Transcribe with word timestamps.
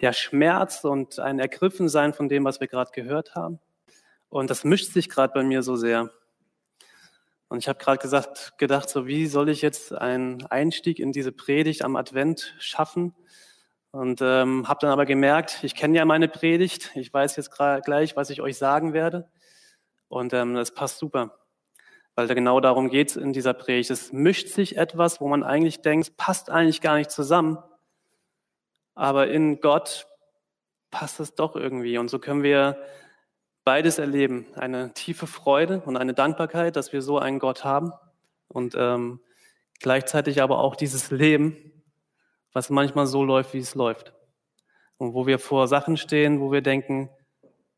ja, 0.00 0.12
Schmerz 0.12 0.84
und 0.84 1.18
ein 1.18 1.38
Ergriffensein 1.38 2.12
von 2.12 2.28
dem, 2.28 2.44
was 2.44 2.60
wir 2.60 2.68
gerade 2.68 2.90
gehört 2.92 3.34
haben. 3.34 3.60
Und 4.28 4.50
das 4.50 4.64
mischt 4.64 4.92
sich 4.92 5.08
gerade 5.08 5.32
bei 5.32 5.42
mir 5.42 5.62
so 5.62 5.76
sehr. 5.76 6.10
Und 7.48 7.58
ich 7.58 7.68
habe 7.68 7.78
gerade 7.78 7.98
gesagt, 7.98 8.58
gedacht, 8.58 8.88
so 8.88 9.06
wie 9.06 9.26
soll 9.26 9.48
ich 9.48 9.62
jetzt 9.62 9.92
einen 9.92 10.44
Einstieg 10.46 10.98
in 10.98 11.12
diese 11.12 11.32
Predigt 11.32 11.84
am 11.84 11.96
Advent 11.96 12.54
schaffen? 12.58 13.14
Und 13.92 14.20
ähm, 14.20 14.68
habe 14.68 14.80
dann 14.82 14.90
aber 14.90 15.06
gemerkt, 15.06 15.60
ich 15.62 15.74
kenne 15.74 15.96
ja 15.96 16.04
meine 16.04 16.28
Predigt, 16.28 16.90
ich 16.96 17.12
weiß 17.14 17.36
jetzt 17.36 17.50
gleich, 17.50 18.16
was 18.16 18.30
ich 18.30 18.42
euch 18.42 18.58
sagen 18.58 18.92
werde. 18.92 19.30
Und 20.08 20.34
ähm, 20.34 20.54
das 20.54 20.74
passt 20.74 20.98
super, 20.98 21.38
weil 22.14 22.26
da 22.26 22.34
genau 22.34 22.60
darum 22.60 22.90
geht 22.90 23.16
in 23.16 23.32
dieser 23.32 23.54
Predigt. 23.54 23.90
Es 23.90 24.12
mischt 24.12 24.48
sich 24.48 24.76
etwas, 24.76 25.20
wo 25.20 25.28
man 25.28 25.42
eigentlich 25.42 25.80
denkt, 25.80 26.16
passt 26.16 26.50
eigentlich 26.50 26.80
gar 26.80 26.96
nicht 26.96 27.10
zusammen. 27.10 27.58
Aber 28.96 29.28
in 29.28 29.60
Gott 29.60 30.08
passt 30.90 31.20
es 31.20 31.34
doch 31.34 31.54
irgendwie. 31.54 31.98
Und 31.98 32.08
so 32.08 32.18
können 32.18 32.42
wir 32.42 32.82
beides 33.62 33.98
erleben. 33.98 34.46
Eine 34.54 34.94
tiefe 34.94 35.26
Freude 35.26 35.82
und 35.84 35.96
eine 35.96 36.14
Dankbarkeit, 36.14 36.76
dass 36.76 36.92
wir 36.92 37.02
so 37.02 37.18
einen 37.18 37.38
Gott 37.38 37.62
haben. 37.62 37.92
Und 38.48 38.74
ähm, 38.76 39.20
gleichzeitig 39.80 40.40
aber 40.40 40.60
auch 40.60 40.74
dieses 40.74 41.10
Leben, 41.10 41.84
was 42.52 42.70
manchmal 42.70 43.06
so 43.06 43.22
läuft, 43.22 43.52
wie 43.52 43.58
es 43.58 43.74
läuft. 43.74 44.14
Und 44.96 45.12
wo 45.12 45.26
wir 45.26 45.38
vor 45.38 45.68
Sachen 45.68 45.98
stehen, 45.98 46.40
wo 46.40 46.50
wir 46.50 46.62
denken, 46.62 47.10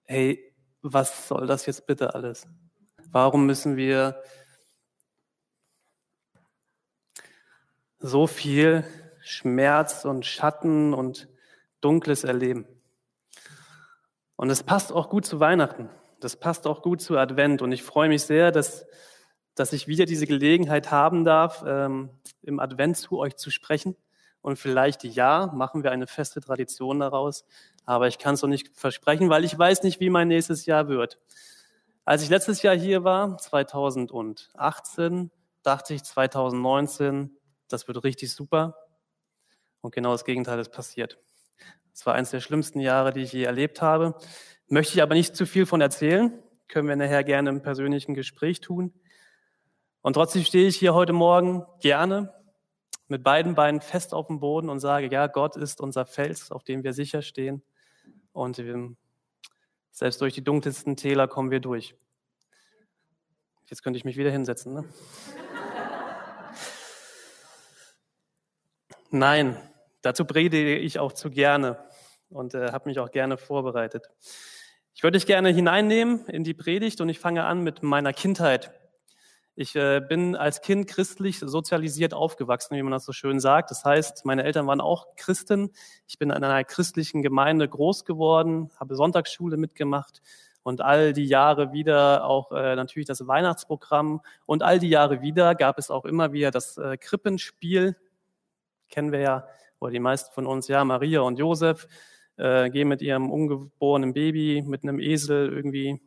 hey, 0.05 0.55
was 0.83 1.27
soll 1.27 1.49
das 1.49 1.67
jetzt 1.67 1.87
bitte 1.87 2.15
alles? 2.15 2.47
Warum 3.11 3.45
müssen 3.45 3.77
wir 3.77 4.23
so 7.99 8.29
viel 8.29 8.85
Schmerz 9.29 10.05
und 10.05 10.25
Schatten 10.25 10.95
und 10.95 11.29
Dunkles 11.81 12.25
erleben? 12.25 12.67
Und 14.37 14.51
es 14.51 14.63
passt 14.63 14.93
auch 14.93 15.11
gut 15.11 15.27
zu 15.27 15.39
Weihnachten. 15.41 15.91
Das 16.21 16.37
passt 16.37 16.67
auch 16.67 16.81
gut 16.81 17.01
zu 17.01 17.19
Advent. 17.19 17.61
Und 17.61 17.73
ich 17.73 17.83
freue 17.83 18.09
mich 18.09 18.23
sehr, 18.23 18.51
dass, 18.53 18.87
dass 19.55 19.73
ich 19.73 19.87
wieder 19.87 20.07
diese 20.07 20.27
Gelegenheit 20.27 20.91
haben 20.91 21.25
darf, 21.25 21.63
ähm, 21.67 22.11
im 22.43 22.59
Advent 22.59 22.97
zu 22.97 23.19
euch 23.19 23.37
zu 23.37 23.51
sprechen. 23.51 23.97
Und 24.41 24.59
vielleicht, 24.59 25.05
ja, 25.05 25.51
machen 25.55 25.83
wir 25.83 25.91
eine 25.91 26.07
feste 26.07 26.41
Tradition 26.41 27.01
daraus. 27.01 27.45
Aber 27.85 28.09
ich 28.09 28.19
kann 28.19 28.35
es 28.35 28.43
noch 28.43 28.49
nicht 28.49 28.71
versprechen, 28.77 29.29
weil 29.29 29.45
ich 29.45 29.59
weiß 29.59 29.83
nicht, 29.83 30.01
wie 30.01 30.11
mein 30.11 30.29
nächstes 30.29 30.67
Jahr 30.67 30.89
wird. 30.89 31.19
Als 32.05 32.23
ich 32.23 32.31
letztes 32.31 32.63
Jahr 32.63 32.77
hier 32.77 33.05
war, 33.05 33.37
2018, 33.37 35.31
dachte 35.63 35.95
ich 35.95 36.05
2019, 36.05 37.37
das 37.69 37.87
wird 37.89 38.03
richtig 38.05 38.33
super. 38.33 38.88
Und 39.81 39.95
genau 39.95 40.13
das 40.13 40.25
Gegenteil 40.25 40.59
ist 40.59 40.73
passiert. 40.73 41.19
Es 41.93 42.07
war 42.07 42.15
eines 42.15 42.31
der 42.31 42.41
schlimmsten 42.41 42.81
Jahre, 42.81 43.13
die 43.13 43.23
ich 43.23 43.33
je 43.33 43.45
erlebt 43.45 43.83
habe. 43.83 44.15
Möchte 44.69 44.95
ich 44.95 45.03
aber 45.03 45.15
nicht 45.15 45.35
zu 45.35 45.47
viel 45.47 45.67
von 45.67 45.81
erzählen. 45.81 46.39
Können 46.69 46.89
wir 46.89 46.97
nachher 46.97 47.25
gerne 47.25 47.51
im 47.51 47.63
persönlichen 47.63 48.15
Gespräch 48.15 48.61
tun. 48.61 48.93
Und 50.03 50.13
trotzdem 50.13 50.45
stehe 50.45 50.69
ich 50.69 50.77
hier 50.77 50.95
heute 50.95 51.13
Morgen 51.13 51.65
gerne 51.81 52.33
mit 53.09 53.25
beiden 53.25 53.55
Beinen 53.55 53.81
fest 53.81 54.15
auf 54.15 54.27
dem 54.27 54.39
Boden 54.39 54.69
und 54.69 54.81
sage, 54.81 55.09
ja, 55.11 55.27
Gott 55.27 55.57
ist 55.57 55.81
unser 55.81 56.07
Fels, 56.07 56.53
auf 56.53 56.63
dem 56.63 56.85
wir 56.85 56.93
sicher 56.93 57.23
stehen. 57.23 57.63
Und 58.33 58.63
selbst 59.91 60.21
durch 60.21 60.35
die 60.35 60.45
dunkelsten 60.45 60.97
Täler 60.97 61.27
kommen 61.27 61.51
wir 61.51 61.61
durch. 61.61 61.97
Jetzt 63.67 63.83
könnte 63.83 63.97
ich 63.97 64.05
mich 64.05 64.17
wieder 64.17 64.31
hinsetzen. 64.31 64.75
Ne? 64.75 64.85
Nein, 69.11 69.57
dazu 70.03 70.25
predige 70.25 70.77
ich 70.77 70.99
auch 70.99 71.13
zu 71.13 71.31
gerne 71.31 71.79
und 72.29 72.55
äh, 72.55 72.73
habe 72.73 72.89
mich 72.89 72.99
auch 72.99 73.11
gerne 73.11 73.39
vorbereitet. 73.39 74.07
Ich 74.95 75.03
würde 75.03 75.17
dich 75.17 75.27
gerne 75.27 75.49
hineinnehmen 75.49 76.27
in 76.27 76.45
die 76.45 76.55
Predigt 76.55 77.01
und 77.01 77.09
ich 77.09 77.19
fange 77.19 77.45
an 77.45 77.63
mit 77.63 77.83
meiner 77.83 78.13
Kindheit. 78.13 78.73
Ich 79.55 79.75
äh, 79.77 80.01
bin 80.01 80.37
als 80.37 80.61
Kind 80.61 80.89
christlich 80.89 81.41
sozialisiert 81.41 82.13
aufgewachsen, 82.13 82.77
wie 82.77 82.83
man 82.83 82.93
das 82.93 83.05
so 83.05 83.13
schön 83.13 83.41
sagt. 83.41 83.71
Das 83.71 83.85
heißt, 83.85 84.25
meine 84.25 84.45
Eltern 84.45 84.67
waren 84.67 84.81
auch 84.81 85.17
Christen. 85.17 85.71
Ich 86.07 86.19
bin 86.19 86.31
in 86.31 86.45
einer 86.45 86.63
christlichen 86.65 87.23
Gemeinde 87.23 87.69
groß 87.69 88.05
geworden, 88.05 88.71
habe 88.79 88.95
Sonntagsschule 88.95 89.57
mitgemacht 89.57 90.21
und 90.63 90.83
all 90.83 91.13
die 91.15 91.25
Jahre 91.25 91.73
wieder 91.73 92.25
auch 92.25 92.53
äh, 92.53 92.77
natürlich 92.77 93.09
das 93.09 93.27
Weihnachtsprogramm 93.27 94.21
und 94.45 94.63
all 94.63 94.79
die 94.79 94.91
Jahre 94.91 95.23
wieder 95.23 95.55
gab 95.55 95.79
es 95.79 95.91
auch 95.91 96.05
immer 96.05 96.33
wieder 96.33 96.51
das 96.51 96.77
äh, 96.77 96.99
Krippenspiel. 96.99 97.97
Kennen 98.89 99.13
wir 99.13 99.21
ja, 99.21 99.49
oder 99.81 99.93
die 99.93 100.01
meisten 100.01 100.33
von 100.33 100.47
uns, 100.47 100.69
ja, 100.69 100.85
Maria 100.85 101.21
und 101.21 101.39
Josef 101.39 101.87
äh, 102.37 102.71
gehen 102.71 102.89
mit 102.89 103.03
ihrem 103.03 103.31
ungeborenen 103.31 104.13
Baby, 104.13 104.63
mit 104.67 104.83
einem 104.83 104.99
Esel 105.01 105.53
irgendwie 105.53 106.01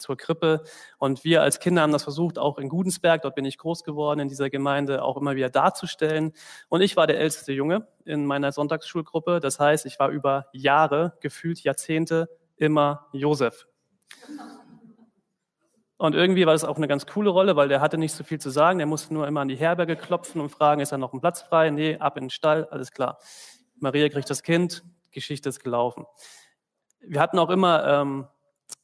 zur 0.00 0.16
Krippe. 0.16 0.64
Und 0.98 1.24
wir 1.24 1.42
als 1.42 1.60
Kinder 1.60 1.82
haben 1.82 1.92
das 1.92 2.02
versucht, 2.02 2.38
auch 2.38 2.58
in 2.58 2.68
Gudensberg, 2.68 3.22
dort 3.22 3.34
bin 3.34 3.44
ich 3.44 3.58
groß 3.58 3.84
geworden, 3.84 4.20
in 4.20 4.28
dieser 4.28 4.50
Gemeinde 4.50 5.02
auch 5.02 5.16
immer 5.16 5.36
wieder 5.36 5.50
darzustellen. 5.50 6.32
Und 6.68 6.80
ich 6.80 6.96
war 6.96 7.06
der 7.06 7.18
älteste 7.18 7.52
Junge 7.52 7.86
in 8.04 8.26
meiner 8.26 8.52
Sonntagsschulgruppe. 8.52 9.40
Das 9.40 9.60
heißt, 9.60 9.86
ich 9.86 9.98
war 9.98 10.08
über 10.08 10.46
Jahre, 10.52 11.16
gefühlt 11.20 11.60
Jahrzehnte, 11.60 12.28
immer 12.56 13.06
Josef. 13.12 13.66
Und 16.00 16.14
irgendwie 16.14 16.46
war 16.46 16.54
das 16.54 16.64
auch 16.64 16.78
eine 16.78 16.88
ganz 16.88 17.04
coole 17.04 17.28
Rolle, 17.28 17.56
weil 17.56 17.68
der 17.68 17.82
hatte 17.82 17.98
nicht 17.98 18.14
so 18.14 18.24
viel 18.24 18.40
zu 18.40 18.48
sagen. 18.48 18.78
Der 18.78 18.86
musste 18.86 19.12
nur 19.12 19.28
immer 19.28 19.42
an 19.42 19.48
die 19.48 19.56
Herberge 19.56 19.96
klopfen 19.96 20.40
und 20.40 20.48
fragen, 20.48 20.80
ist 20.80 20.92
da 20.92 20.96
noch 20.96 21.12
ein 21.12 21.20
Platz 21.20 21.42
frei? 21.42 21.68
Nee, 21.68 21.98
ab 21.98 22.16
in 22.16 22.24
den 22.24 22.30
Stall, 22.30 22.64
alles 22.70 22.90
klar. 22.90 23.18
Maria 23.80 24.08
kriegt 24.08 24.30
das 24.30 24.42
Kind, 24.42 24.82
Geschichte 25.10 25.50
ist 25.50 25.62
gelaufen. 25.62 26.06
Wir 27.00 27.20
hatten 27.20 27.38
auch 27.38 27.50
immer 27.50 27.84
ähm, 27.86 28.26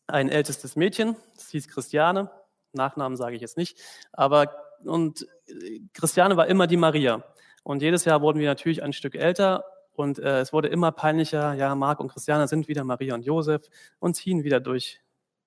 ein 0.07 0.29
ältestes 0.29 0.77
Mädchen, 0.77 1.17
das 1.37 1.49
hieß 1.49 1.69
Christiane. 1.69 2.31
Nachnamen 2.75 3.17
sage 3.17 3.35
ich 3.35 3.41
jetzt 3.41 3.57
nicht. 3.57 3.81
Aber 4.13 4.55
und 4.85 5.27
äh, 5.47 5.81
Christiane 5.95 6.37
war 6.37 6.49
immer 6.49 6.67
die 6.67 6.77
Maria. 6.77 7.25
Und 7.63 7.81
jedes 7.81 8.05
Jahr 8.05 8.21
wurden 8.21 8.41
wir 8.41 8.49
natürlich 8.49 8.83
ein 8.83 8.93
Stück 8.93 9.15
älter 9.15 9.65
und 9.95 10.19
äh, 10.19 10.41
es 10.41 10.53
wurde 10.53 10.69
immer 10.69 10.93
peinlicher. 10.93 11.55
Ja, 11.55 11.75
Marc 11.77 11.99
und 11.99 12.13
Christiane 12.13 12.47
sind 12.47 12.69
wieder 12.69 12.85
Maria 12.85 13.15
und 13.15 13.25
Josef 13.25 13.63
und 14.01 14.17
ziehen 14.17 14.45
wieder 14.45 14.61
durch 14.61 15.01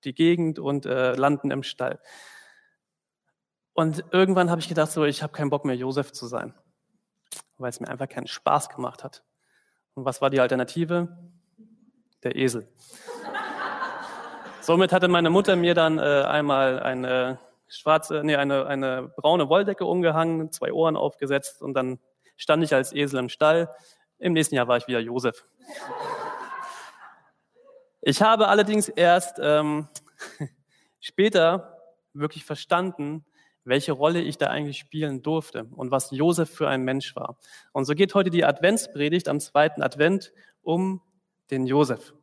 die 0.04 0.14
Gegend 0.14 0.58
und 0.58 0.86
äh, 0.86 1.14
landen 1.14 1.50
im 1.50 1.62
Stall. 1.62 2.00
Und 3.72 4.04
irgendwann 4.12 4.50
habe 4.50 4.60
ich 4.60 4.68
gedacht, 4.68 4.90
so, 4.90 5.04
ich 5.04 5.22
habe 5.22 5.32
keinen 5.32 5.50
Bock 5.50 5.64
mehr, 5.64 5.76
Josef 5.76 6.12
zu 6.12 6.26
sein, 6.26 6.54
weil 7.58 7.70
es 7.70 7.80
mir 7.80 7.88
einfach 7.88 8.08
keinen 8.08 8.26
Spaß 8.26 8.68
gemacht 8.68 9.04
hat. 9.04 9.22
Und 9.94 10.04
was 10.04 10.20
war 10.20 10.30
die 10.30 10.40
Alternative? 10.40 11.16
Der 12.22 12.36
Esel. 12.36 12.68
Somit 14.60 14.92
hatte 14.92 15.08
meine 15.08 15.30
Mutter 15.30 15.56
mir 15.56 15.74
dann 15.74 15.98
äh, 15.98 16.02
einmal 16.02 16.80
eine 16.80 17.38
schwarze, 17.68 18.22
nee, 18.24 18.36
eine, 18.36 18.66
eine 18.66 19.12
braune 19.16 19.48
Wolldecke 19.48 19.86
umgehangen, 19.86 20.52
zwei 20.52 20.72
Ohren 20.72 20.96
aufgesetzt 20.96 21.62
und 21.62 21.74
dann 21.74 21.98
stand 22.36 22.62
ich 22.64 22.74
als 22.74 22.92
Esel 22.92 23.20
im 23.20 23.28
Stall. 23.28 23.70
Im 24.18 24.34
nächsten 24.34 24.54
Jahr 24.54 24.68
war 24.68 24.76
ich 24.76 24.86
wieder 24.86 25.00
Josef. 25.00 25.46
Ich 28.02 28.22
habe 28.22 28.48
allerdings 28.48 28.88
erst 28.88 29.38
ähm, 29.42 29.88
später 31.00 31.78
wirklich 32.14 32.44
verstanden, 32.44 33.24
welche 33.64 33.92
Rolle 33.92 34.22
ich 34.22 34.38
da 34.38 34.46
eigentlich 34.46 34.78
spielen 34.78 35.22
durfte 35.22 35.66
und 35.76 35.90
was 35.90 36.10
Josef 36.10 36.50
für 36.50 36.68
ein 36.68 36.82
Mensch 36.82 37.14
war. 37.14 37.36
Und 37.72 37.84
so 37.84 37.94
geht 37.94 38.14
heute 38.14 38.30
die 38.30 38.44
Adventspredigt 38.44 39.28
am 39.28 39.38
zweiten 39.38 39.82
Advent 39.82 40.32
um 40.62 41.02
den 41.50 41.66
Josef. 41.66 42.14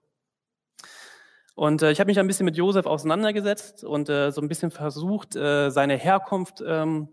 Und 1.54 1.82
äh, 1.82 1.92
ich 1.92 2.00
habe 2.00 2.08
mich 2.08 2.20
ein 2.20 2.28
bisschen 2.28 2.46
mit 2.46 2.58
Josef 2.58 2.86
auseinandergesetzt 2.86 3.84
und 3.84 4.10
äh, 4.10 4.32
so 4.32 4.42
ein 4.42 4.48
bisschen 4.48 4.72
versucht, 4.72 5.36
äh, 5.36 5.70
seine 5.70 5.96
Herkunft 5.96 6.64
ähm, 6.66 7.10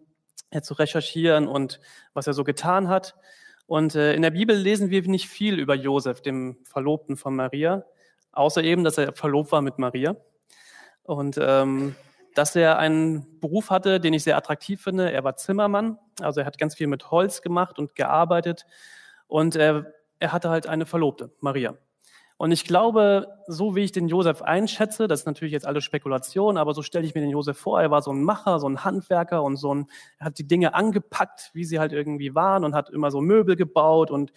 zu 0.62 0.74
recherchieren 0.74 1.48
und 1.48 1.80
was 2.12 2.26
er 2.26 2.32
so 2.32 2.44
getan 2.44 2.88
hat. 2.88 3.14
Und 3.66 3.94
äh, 3.94 4.14
in 4.14 4.22
der 4.22 4.30
Bibel 4.30 4.56
lesen 4.56 4.90
wir 4.90 5.02
nicht 5.02 5.28
viel 5.28 5.58
über 5.58 5.74
Josef, 5.74 6.20
dem 6.20 6.58
Verlobten 6.64 7.16
von 7.16 7.34
Maria, 7.34 7.84
außer 8.34 8.62
eben, 8.62 8.84
dass 8.84 8.98
er 8.98 9.12
verlobt 9.14 9.52
war 9.52 9.62
mit 9.62 9.78
Maria. 9.78 10.16
Und 11.02 11.38
ähm, 11.40 11.94
dass 12.34 12.56
er 12.56 12.78
einen 12.78 13.40
Beruf 13.40 13.70
hatte, 13.70 14.00
den 14.00 14.12
ich 14.12 14.24
sehr 14.24 14.36
attraktiv 14.36 14.82
finde. 14.82 15.12
Er 15.12 15.24
war 15.24 15.36
Zimmermann, 15.36 15.98
also 16.20 16.40
er 16.40 16.46
hat 16.46 16.58
ganz 16.58 16.74
viel 16.74 16.88
mit 16.88 17.10
Holz 17.10 17.42
gemacht 17.42 17.78
und 17.78 17.94
gearbeitet. 17.94 18.66
Und 19.26 19.56
er, 19.56 19.92
er 20.18 20.32
hatte 20.32 20.50
halt 20.50 20.66
eine 20.66 20.86
Verlobte, 20.86 21.30
Maria. 21.40 21.74
Und 22.36 22.50
ich 22.50 22.64
glaube, 22.64 23.28
so 23.46 23.76
wie 23.76 23.84
ich 23.84 23.92
den 23.92 24.08
Josef 24.08 24.42
einschätze, 24.42 25.06
das 25.06 25.20
ist 25.20 25.26
natürlich 25.26 25.52
jetzt 25.52 25.66
alles 25.66 25.84
Spekulation, 25.84 26.58
aber 26.58 26.74
so 26.74 26.82
stelle 26.82 27.06
ich 27.06 27.14
mir 27.14 27.20
den 27.20 27.30
Josef 27.30 27.56
vor, 27.56 27.80
er 27.80 27.92
war 27.92 28.02
so 28.02 28.12
ein 28.12 28.24
Macher, 28.24 28.58
so 28.58 28.68
ein 28.68 28.84
Handwerker 28.84 29.44
und 29.44 29.56
so 29.56 29.72
ein, 29.72 29.86
er 30.18 30.26
hat 30.26 30.38
die 30.38 30.46
Dinge 30.46 30.74
angepackt, 30.74 31.50
wie 31.54 31.64
sie 31.64 31.78
halt 31.78 31.92
irgendwie 31.92 32.34
waren 32.34 32.64
und 32.64 32.74
hat 32.74 32.90
immer 32.90 33.12
so 33.12 33.20
Möbel 33.20 33.54
gebaut 33.54 34.10
und 34.10 34.32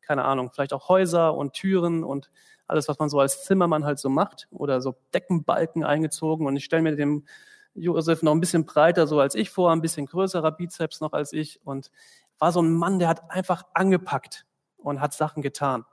keine 0.00 0.24
Ahnung, 0.24 0.50
vielleicht 0.52 0.72
auch 0.72 0.88
Häuser 0.88 1.34
und 1.34 1.52
Türen 1.52 2.04
und 2.04 2.30
alles, 2.72 2.88
was 2.88 2.98
man 2.98 3.08
so 3.08 3.20
als 3.20 3.44
Zimmermann 3.44 3.84
halt 3.84 3.98
so 3.98 4.08
macht 4.08 4.48
oder 4.50 4.80
so 4.80 4.96
Deckenbalken 5.14 5.84
eingezogen 5.84 6.46
und 6.46 6.56
ich 6.56 6.64
stelle 6.64 6.82
mir 6.82 6.96
den 6.96 7.26
Josef 7.74 8.22
noch 8.22 8.32
ein 8.32 8.40
bisschen 8.40 8.66
breiter 8.66 9.06
so 9.06 9.20
als 9.20 9.34
ich 9.34 9.50
vor, 9.50 9.70
ein 9.72 9.80
bisschen 9.80 10.06
größerer 10.06 10.52
Bizeps 10.52 11.00
noch 11.00 11.12
als 11.12 11.32
ich 11.32 11.64
und 11.64 11.90
war 12.38 12.52
so 12.52 12.60
ein 12.60 12.72
Mann, 12.72 12.98
der 12.98 13.08
hat 13.08 13.30
einfach 13.30 13.64
angepackt 13.72 14.46
und 14.76 15.00
hat 15.00 15.14
Sachen 15.14 15.42
getan. 15.42 15.84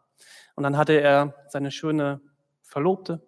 Und 0.56 0.64
dann 0.64 0.78
hatte 0.78 1.00
er 1.00 1.36
seine 1.48 1.72
schöne 1.72 2.22
Verlobte 2.64 3.22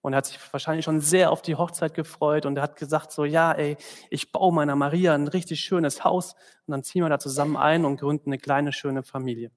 und 0.00 0.12
er 0.12 0.18
hat 0.18 0.26
sich 0.26 0.38
wahrscheinlich 0.52 0.84
schon 0.84 1.00
sehr 1.00 1.32
auf 1.32 1.42
die 1.42 1.56
Hochzeit 1.56 1.92
gefreut 1.92 2.46
und 2.46 2.56
er 2.56 2.62
hat 2.62 2.76
gesagt 2.76 3.10
so, 3.10 3.24
ja, 3.24 3.52
ey, 3.52 3.76
ich 4.10 4.30
baue 4.30 4.54
meiner 4.54 4.76
Maria 4.76 5.14
ein 5.14 5.28
richtig 5.28 5.60
schönes 5.60 6.04
Haus 6.04 6.34
und 6.66 6.72
dann 6.72 6.84
ziehen 6.84 7.02
wir 7.02 7.08
da 7.08 7.18
zusammen 7.18 7.56
ein 7.56 7.84
und 7.84 7.98
gründen 7.98 8.30
eine 8.30 8.38
kleine, 8.38 8.72
schöne 8.72 9.02
Familie. 9.02 9.50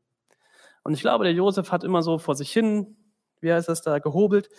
Und 0.84 0.94
ich 0.94 1.02
glaube, 1.02 1.24
der 1.26 1.34
Josef 1.34 1.72
hat 1.72 1.84
immer 1.84 2.02
so 2.02 2.18
vor 2.18 2.36
sich 2.36 2.52
hin, 2.52 2.98
wie 3.42 3.54
heißt 3.54 3.70
das 3.70 3.82
da, 3.82 4.00
gehobelt 4.00 4.50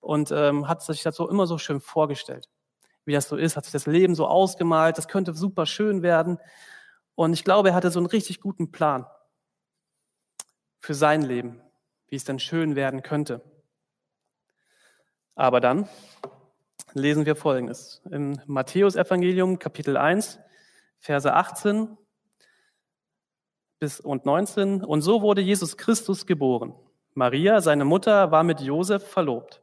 und 0.00 0.30
ähm, 0.32 0.68
hat 0.68 0.82
sich 0.82 1.02
das 1.02 1.16
so 1.16 1.28
immer 1.28 1.46
so 1.46 1.58
schön 1.58 1.80
vorgestellt, 1.80 2.48
wie 3.04 3.12
das 3.12 3.28
so 3.28 3.36
ist, 3.36 3.56
hat 3.56 3.64
sich 3.64 3.72
das 3.72 3.86
Leben 3.86 4.14
so 4.14 4.26
ausgemalt, 4.26 4.98
das 4.98 5.08
könnte 5.08 5.34
super 5.34 5.66
schön 5.66 6.02
werden. 6.02 6.38
Und 7.14 7.32
ich 7.32 7.44
glaube, 7.44 7.70
er 7.70 7.74
hatte 7.74 7.90
so 7.90 7.98
einen 7.98 8.06
richtig 8.06 8.40
guten 8.40 8.70
Plan 8.70 9.06
für 10.78 10.94
sein 10.94 11.22
Leben, 11.22 11.60
wie 12.08 12.16
es 12.16 12.24
denn 12.24 12.38
schön 12.38 12.76
werden 12.76 13.02
könnte. 13.02 13.42
Aber 15.34 15.60
dann 15.60 15.88
lesen 16.94 17.26
wir 17.26 17.36
Folgendes. 17.36 18.02
Im 18.10 18.40
Matthäusevangelium 18.46 19.58
Kapitel 19.58 19.96
1, 19.96 20.38
Verse 20.98 21.32
18 21.32 21.96
bis 23.78 24.00
und 24.00 24.26
19. 24.26 24.84
Und 24.84 25.02
so 25.02 25.22
wurde 25.22 25.40
Jesus 25.40 25.76
Christus 25.76 26.26
geboren. 26.26 26.74
Maria, 27.14 27.60
seine 27.60 27.84
Mutter, 27.84 28.30
war 28.30 28.44
mit 28.44 28.60
Josef 28.60 29.06
verlobt. 29.06 29.62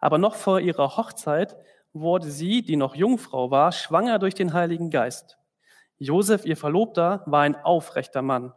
Aber 0.00 0.18
noch 0.18 0.34
vor 0.34 0.60
ihrer 0.60 0.96
Hochzeit 0.96 1.56
wurde 1.92 2.30
sie, 2.30 2.62
die 2.62 2.76
noch 2.76 2.94
Jungfrau 2.94 3.50
war, 3.50 3.72
schwanger 3.72 4.18
durch 4.18 4.34
den 4.34 4.52
Heiligen 4.52 4.90
Geist. 4.90 5.38
Josef, 5.98 6.46
ihr 6.46 6.56
Verlobter, 6.56 7.22
war 7.26 7.42
ein 7.42 7.56
aufrechter 7.56 8.22
Mann. 8.22 8.54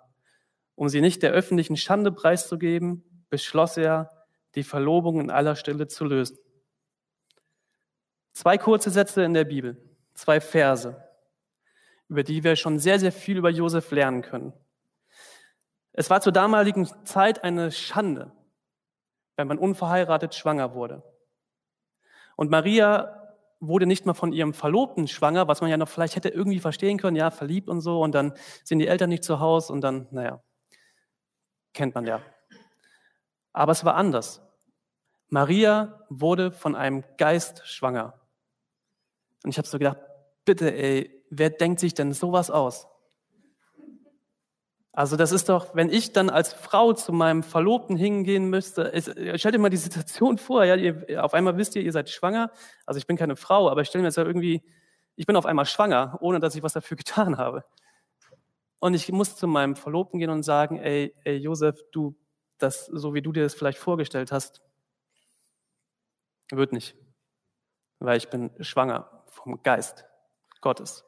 Um 0.75 0.87
sie 0.87 1.01
nicht 1.01 1.21
der 1.21 1.31
öffentlichen 1.31 1.75
Schande 1.75 2.11
preiszugeben, 2.11 3.25
beschloss 3.29 3.77
er, 3.77 4.09
die 4.55 4.63
Verlobung 4.63 5.19
in 5.19 5.29
aller 5.29 5.55
Stille 5.55 5.87
zu 5.87 6.05
lösen. 6.05 6.37
Zwei 8.31 8.57
kurze 8.57 8.89
Sätze 8.89 9.23
in 9.23 9.33
der 9.33 9.43
Bibel, 9.43 9.77
zwei 10.13 10.39
Verse, 10.39 10.95
über 12.07 12.23
die 12.23 12.43
wir 12.43 12.55
schon 12.55 12.79
sehr, 12.79 12.99
sehr 12.99 13.11
viel 13.11 13.37
über 13.37 13.49
Josef 13.49 13.91
lernen 13.91 14.21
können. 14.21 14.53
Es 15.93 16.09
war 16.09 16.21
zur 16.21 16.33
damaligen 16.33 16.87
Zeit 17.05 17.43
eine 17.43 17.71
Schande, 17.71 18.31
wenn 19.37 19.47
man 19.47 19.59
unverheiratet 19.59 20.33
schwanger 20.35 20.73
wurde. 20.73 21.03
Und 22.35 22.49
Maria 22.49 23.35
wurde 23.59 23.85
nicht 23.85 24.05
mal 24.05 24.13
von 24.13 24.33
ihrem 24.33 24.53
Verlobten 24.53 25.07
schwanger, 25.07 25.47
was 25.47 25.61
man 25.61 25.69
ja 25.69 25.77
noch 25.77 25.87
vielleicht 25.87 26.15
hätte 26.15 26.29
irgendwie 26.29 26.59
verstehen 26.59 26.97
können, 26.97 27.15
ja, 27.15 27.31
verliebt 27.31 27.69
und 27.69 27.81
so, 27.81 28.01
und 28.01 28.13
dann 28.13 28.33
sind 28.63 28.79
die 28.79 28.87
Eltern 28.87 29.09
nicht 29.09 29.23
zu 29.23 29.39
Hause 29.39 29.71
und 29.71 29.81
dann, 29.81 30.07
naja, 30.11 30.43
kennt 31.73 31.95
man 31.95 32.05
ja. 32.05 32.21
Aber 33.53 33.71
es 33.71 33.85
war 33.85 33.95
anders. 33.95 34.41
Maria 35.29 36.05
wurde 36.09 36.51
von 36.51 36.75
einem 36.75 37.03
Geist 37.17 37.65
schwanger. 37.65 38.19
Und 39.43 39.51
ich 39.51 39.57
habe 39.57 39.67
so 39.67 39.77
gedacht, 39.77 39.99
bitte, 40.45 40.73
ey, 40.73 41.23
wer 41.29 41.49
denkt 41.49 41.79
sich 41.79 41.93
denn 41.93 42.13
sowas 42.13 42.51
aus? 42.51 42.87
Also 44.95 45.17
das 45.17 45.31
ist 45.31 45.49
doch, 45.49 45.73
wenn 45.73 45.89
ich 45.89 46.13
dann 46.13 46.29
als 46.29 46.53
Frau 46.53 46.93
zu 46.93 47.13
meinem 47.13 47.41
Verlobten 47.41 47.97
hingehen 47.97 48.45
müsste, 48.51 48.91
ich, 48.93 49.05
stell 49.39 49.51
dir 49.51 49.57
mal 49.57 49.71
die 49.71 49.77
Situation 49.77 50.37
vor, 50.37 50.63
ja, 50.65 50.75
ihr, 50.75 51.25
auf 51.25 51.33
einmal 51.33 51.57
wisst 51.57 51.75
ihr, 51.75 51.81
ihr 51.81 51.91
seid 51.91 52.11
schwanger. 52.11 52.51
Also 52.85 52.99
ich 52.99 53.07
bin 53.07 53.17
keine 53.17 53.35
Frau, 53.35 53.71
aber 53.71 53.81
ich 53.81 53.87
stelle 53.87 54.03
mir 54.03 54.09
jetzt 54.09 54.17
ja 54.17 54.23
irgendwie, 54.23 54.61
ich 55.15 55.25
bin 55.25 55.35
auf 55.35 55.47
einmal 55.47 55.65
schwanger, 55.65 56.19
ohne 56.21 56.39
dass 56.39 56.53
ich 56.53 56.61
was 56.61 56.73
dafür 56.73 56.95
getan 57.03 57.39
habe. 57.39 57.65
Und 58.77 58.93
ich 58.93 59.11
muss 59.11 59.35
zu 59.35 59.47
meinem 59.47 59.75
Verlobten 59.75 60.19
gehen 60.19 60.29
und 60.29 60.43
sagen, 60.43 60.77
ey, 60.77 61.15
ey 61.23 61.37
Josef, 61.37 61.79
du 61.91 62.15
das, 62.59 62.85
so 62.85 63.15
wie 63.15 63.23
du 63.23 63.31
dir 63.31 63.43
das 63.43 63.55
vielleicht 63.55 63.79
vorgestellt 63.79 64.31
hast, 64.31 64.61
wird 66.51 66.71
nicht. 66.71 66.95
Weil 67.97 68.17
ich 68.17 68.29
bin 68.29 68.51
schwanger 68.59 69.23
vom 69.27 69.63
Geist 69.63 70.05
Gottes. 70.61 71.03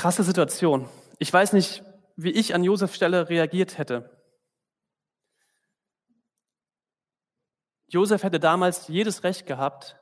Krasse 0.00 0.22
Situation. 0.22 0.88
Ich 1.18 1.30
weiß 1.30 1.52
nicht, 1.52 1.84
wie 2.16 2.30
ich 2.30 2.54
an 2.54 2.64
Josefs 2.64 2.96
Stelle 2.96 3.28
reagiert 3.28 3.76
hätte. 3.76 4.18
Josef 7.86 8.22
hätte 8.22 8.40
damals 8.40 8.88
jedes 8.88 9.24
Recht 9.24 9.44
gehabt, 9.44 10.00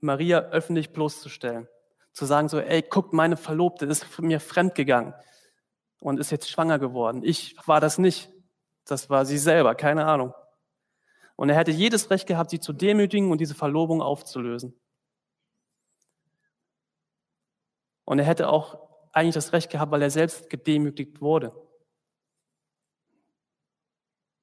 Maria 0.00 0.40
öffentlich 0.50 0.92
bloßzustellen. 0.92 1.68
Zu 2.12 2.26
sagen 2.26 2.50
so, 2.50 2.60
ey, 2.60 2.82
guckt, 2.82 3.14
meine 3.14 3.38
Verlobte 3.38 3.86
ist 3.86 4.18
mir 4.18 4.40
fremd 4.40 4.74
gegangen 4.74 5.14
und 6.00 6.20
ist 6.20 6.30
jetzt 6.30 6.50
schwanger 6.50 6.78
geworden. 6.78 7.22
Ich 7.24 7.56
war 7.66 7.80
das 7.80 7.96
nicht. 7.96 8.30
Das 8.84 9.08
war 9.08 9.24
sie 9.24 9.38
selber, 9.38 9.74
keine 9.74 10.04
Ahnung. 10.04 10.34
Und 11.36 11.48
er 11.48 11.56
hätte 11.56 11.70
jedes 11.70 12.10
Recht 12.10 12.26
gehabt, 12.26 12.50
sie 12.50 12.60
zu 12.60 12.74
demütigen 12.74 13.30
und 13.30 13.40
diese 13.40 13.54
Verlobung 13.54 14.02
aufzulösen. 14.02 14.78
Und 18.04 18.18
er 18.18 18.26
hätte 18.26 18.50
auch 18.50 18.89
eigentlich 19.12 19.34
das 19.34 19.52
Recht 19.52 19.70
gehabt, 19.70 19.92
weil 19.92 20.02
er 20.02 20.10
selbst 20.10 20.50
gedemütigt 20.50 21.20
wurde. 21.20 21.52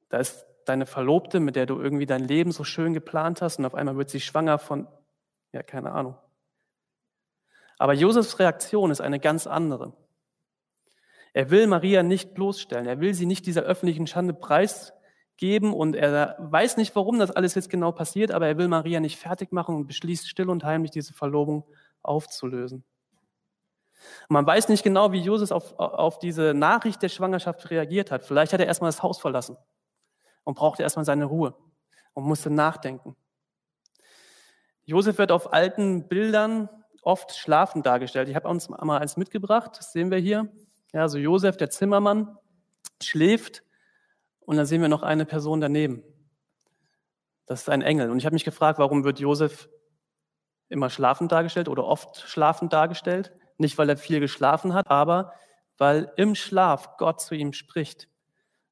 Da 0.09 0.17
ist 0.17 0.45
deine 0.65 0.85
Verlobte, 0.85 1.39
mit 1.39 1.55
der 1.55 1.65
du 1.65 1.79
irgendwie 1.79 2.05
dein 2.05 2.23
Leben 2.23 2.51
so 2.51 2.63
schön 2.63 2.93
geplant 2.93 3.41
hast 3.41 3.59
und 3.59 3.65
auf 3.65 3.75
einmal 3.75 3.97
wird 3.97 4.09
sie 4.09 4.19
schwanger 4.19 4.59
von, 4.59 4.87
ja, 5.53 5.63
keine 5.63 5.91
Ahnung. 5.91 6.17
Aber 7.77 7.93
Josefs 7.93 8.39
Reaktion 8.39 8.91
ist 8.91 9.01
eine 9.01 9.19
ganz 9.19 9.47
andere. 9.47 9.93
Er 11.33 11.51
will 11.51 11.67
Maria 11.67 12.01
nicht 12.03 12.33
bloßstellen. 12.33 12.87
Er 12.87 12.99
will 12.99 13.13
sie 13.13 13.27
nicht 13.27 13.45
dieser 13.45 13.61
öffentlichen 13.61 14.07
Schande 14.07 14.33
preisgeben 14.33 15.73
und 15.73 15.95
er 15.95 16.35
weiß 16.39 16.77
nicht, 16.77 16.95
warum 16.95 17.19
das 17.19 17.31
alles 17.31 17.53
jetzt 17.53 17.69
genau 17.69 17.91
passiert, 17.91 18.31
aber 18.31 18.47
er 18.47 18.57
will 18.57 18.67
Maria 18.67 18.99
nicht 18.99 19.19
fertig 19.19 19.51
machen 19.51 19.75
und 19.75 19.85
beschließt 19.85 20.27
still 20.27 20.49
und 20.49 20.63
heimlich 20.63 20.91
diese 20.91 21.13
Verlobung 21.13 21.63
aufzulösen. 22.01 22.83
Man 24.29 24.45
weiß 24.45 24.69
nicht 24.69 24.83
genau, 24.83 25.11
wie 25.11 25.21
Josef 25.21 25.51
auf, 25.51 25.77
auf 25.79 26.19
diese 26.19 26.53
Nachricht 26.53 27.01
der 27.01 27.09
Schwangerschaft 27.09 27.69
reagiert 27.69 28.11
hat. 28.11 28.23
Vielleicht 28.23 28.53
hat 28.53 28.59
er 28.59 28.67
erstmal 28.67 28.89
das 28.89 29.03
Haus 29.03 29.19
verlassen 29.19 29.57
und 30.43 30.55
brauchte 30.57 30.83
erstmal 30.83 31.05
seine 31.05 31.25
Ruhe 31.25 31.55
und 32.13 32.25
musste 32.25 32.49
nachdenken. 32.49 33.15
Josef 34.85 35.17
wird 35.17 35.31
auf 35.31 35.53
alten 35.53 36.07
Bildern 36.07 36.69
oft 37.01 37.35
schlafend 37.35 37.85
dargestellt. 37.85 38.29
Ich 38.29 38.35
habe 38.35 38.47
uns 38.47 38.69
mal 38.69 38.97
eins 38.97 39.17
mitgebracht, 39.17 39.71
das 39.77 39.91
sehen 39.91 40.11
wir 40.11 40.17
hier. 40.17 40.51
Ja, 40.93 41.01
also 41.01 41.17
Josef, 41.17 41.57
der 41.57 41.69
Zimmermann, 41.69 42.37
schläft 43.01 43.63
und 44.39 44.57
dann 44.57 44.65
sehen 44.65 44.81
wir 44.81 44.89
noch 44.89 45.03
eine 45.03 45.25
Person 45.25 45.61
daneben. 45.61 46.03
Das 47.45 47.61
ist 47.61 47.69
ein 47.69 47.81
Engel. 47.81 48.09
Und 48.09 48.17
ich 48.17 48.25
habe 48.25 48.33
mich 48.33 48.45
gefragt, 48.45 48.79
warum 48.79 49.03
wird 49.03 49.19
Josef 49.19 49.69
immer 50.69 50.89
schlafend 50.89 51.31
dargestellt 51.31 51.69
oder 51.69 51.85
oft 51.85 52.17
schlafend 52.27 52.73
dargestellt? 52.73 53.33
Nicht, 53.57 53.77
weil 53.77 53.89
er 53.89 53.97
viel 53.97 54.19
geschlafen 54.19 54.73
hat, 54.73 54.89
aber 54.89 55.33
weil 55.77 56.11
im 56.15 56.35
Schlaf 56.35 56.97
Gott 56.97 57.21
zu 57.21 57.35
ihm 57.35 57.53
spricht. 57.53 58.07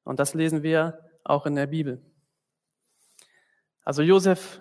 Und 0.04 0.20
das 0.20 0.34
lesen 0.34 0.62
wir 0.62 1.00
auch 1.24 1.46
in 1.46 1.54
der 1.54 1.66
Bibel. 1.66 2.02
Also 3.82 4.02
Josef 4.02 4.60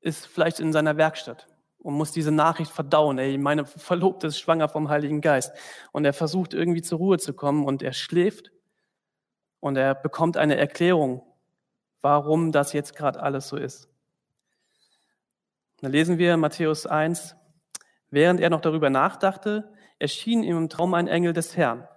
ist 0.00 0.26
vielleicht 0.26 0.60
in 0.60 0.72
seiner 0.72 0.96
Werkstatt 0.96 1.46
und 1.78 1.94
muss 1.94 2.12
diese 2.12 2.32
Nachricht 2.32 2.70
verdauen. 2.70 3.18
Ey, 3.18 3.38
meine 3.38 3.64
Verlobte 3.64 4.28
ist 4.28 4.40
schwanger 4.40 4.68
vom 4.68 4.88
Heiligen 4.88 5.20
Geist. 5.20 5.52
Und 5.92 6.04
er 6.04 6.12
versucht 6.12 6.54
irgendwie 6.54 6.82
zur 6.82 6.98
Ruhe 6.98 7.18
zu 7.18 7.32
kommen 7.32 7.64
und 7.64 7.82
er 7.82 7.92
schläft 7.92 8.50
und 9.60 9.76
er 9.76 9.94
bekommt 9.94 10.36
eine 10.36 10.56
Erklärung, 10.56 11.22
warum 12.00 12.52
das 12.52 12.72
jetzt 12.72 12.96
gerade 12.96 13.22
alles 13.22 13.48
so 13.48 13.56
ist. 13.56 13.88
Da 15.80 15.88
lesen 15.88 16.18
wir 16.18 16.36
Matthäus 16.36 16.86
1. 16.86 17.36
Während 18.10 18.40
er 18.40 18.50
noch 18.50 18.60
darüber 18.60 18.90
nachdachte, 18.90 19.72
erschien 19.98 20.42
ihm 20.42 20.56
im 20.56 20.68
Traum 20.68 20.94
ein 20.94 21.08
Engel 21.08 21.32
des 21.32 21.56
Herrn. 21.56 21.88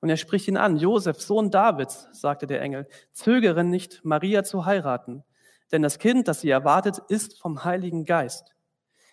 Und 0.00 0.08
er 0.08 0.16
spricht 0.16 0.48
ihn 0.48 0.56
an. 0.56 0.76
Josef, 0.76 1.20
Sohn 1.20 1.50
Davids, 1.50 2.08
sagte 2.12 2.46
der 2.46 2.62
Engel, 2.62 2.86
zögere 3.12 3.64
nicht, 3.64 4.04
Maria 4.04 4.44
zu 4.44 4.64
heiraten, 4.64 5.24
denn 5.72 5.82
das 5.82 5.98
Kind, 5.98 6.28
das 6.28 6.40
sie 6.40 6.50
erwartet, 6.50 6.98
ist 7.08 7.38
vom 7.38 7.64
Heiligen 7.64 8.04
Geist. 8.04 8.54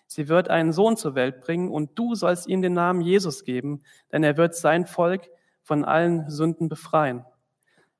Sie 0.06 0.28
wird 0.28 0.48
einen 0.48 0.72
Sohn 0.72 0.96
zur 0.96 1.14
Welt 1.14 1.40
bringen 1.40 1.70
und 1.70 1.98
du 1.98 2.14
sollst 2.14 2.46
ihm 2.46 2.62
den 2.62 2.74
Namen 2.74 3.00
Jesus 3.00 3.44
geben, 3.44 3.82
denn 4.12 4.22
er 4.22 4.36
wird 4.36 4.54
sein 4.54 4.86
Volk 4.86 5.28
von 5.62 5.84
allen 5.84 6.30
Sünden 6.30 6.68
befreien. 6.68 7.24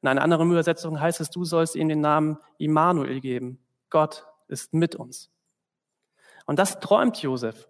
In 0.02 0.08
einer 0.08 0.22
anderen 0.22 0.50
Übersetzung 0.50 1.00
heißt 1.00 1.20
es, 1.20 1.30
du 1.30 1.44
sollst 1.44 1.74
ihm 1.74 1.88
den 1.88 2.00
Namen 2.00 2.38
Immanuel 2.58 3.20
geben. 3.20 3.58
Gott 3.90 4.24
ist 4.46 4.72
mit 4.72 4.94
uns. 4.94 5.32
Und 6.46 6.60
das 6.60 6.78
träumt 6.78 7.20
Josef. 7.20 7.68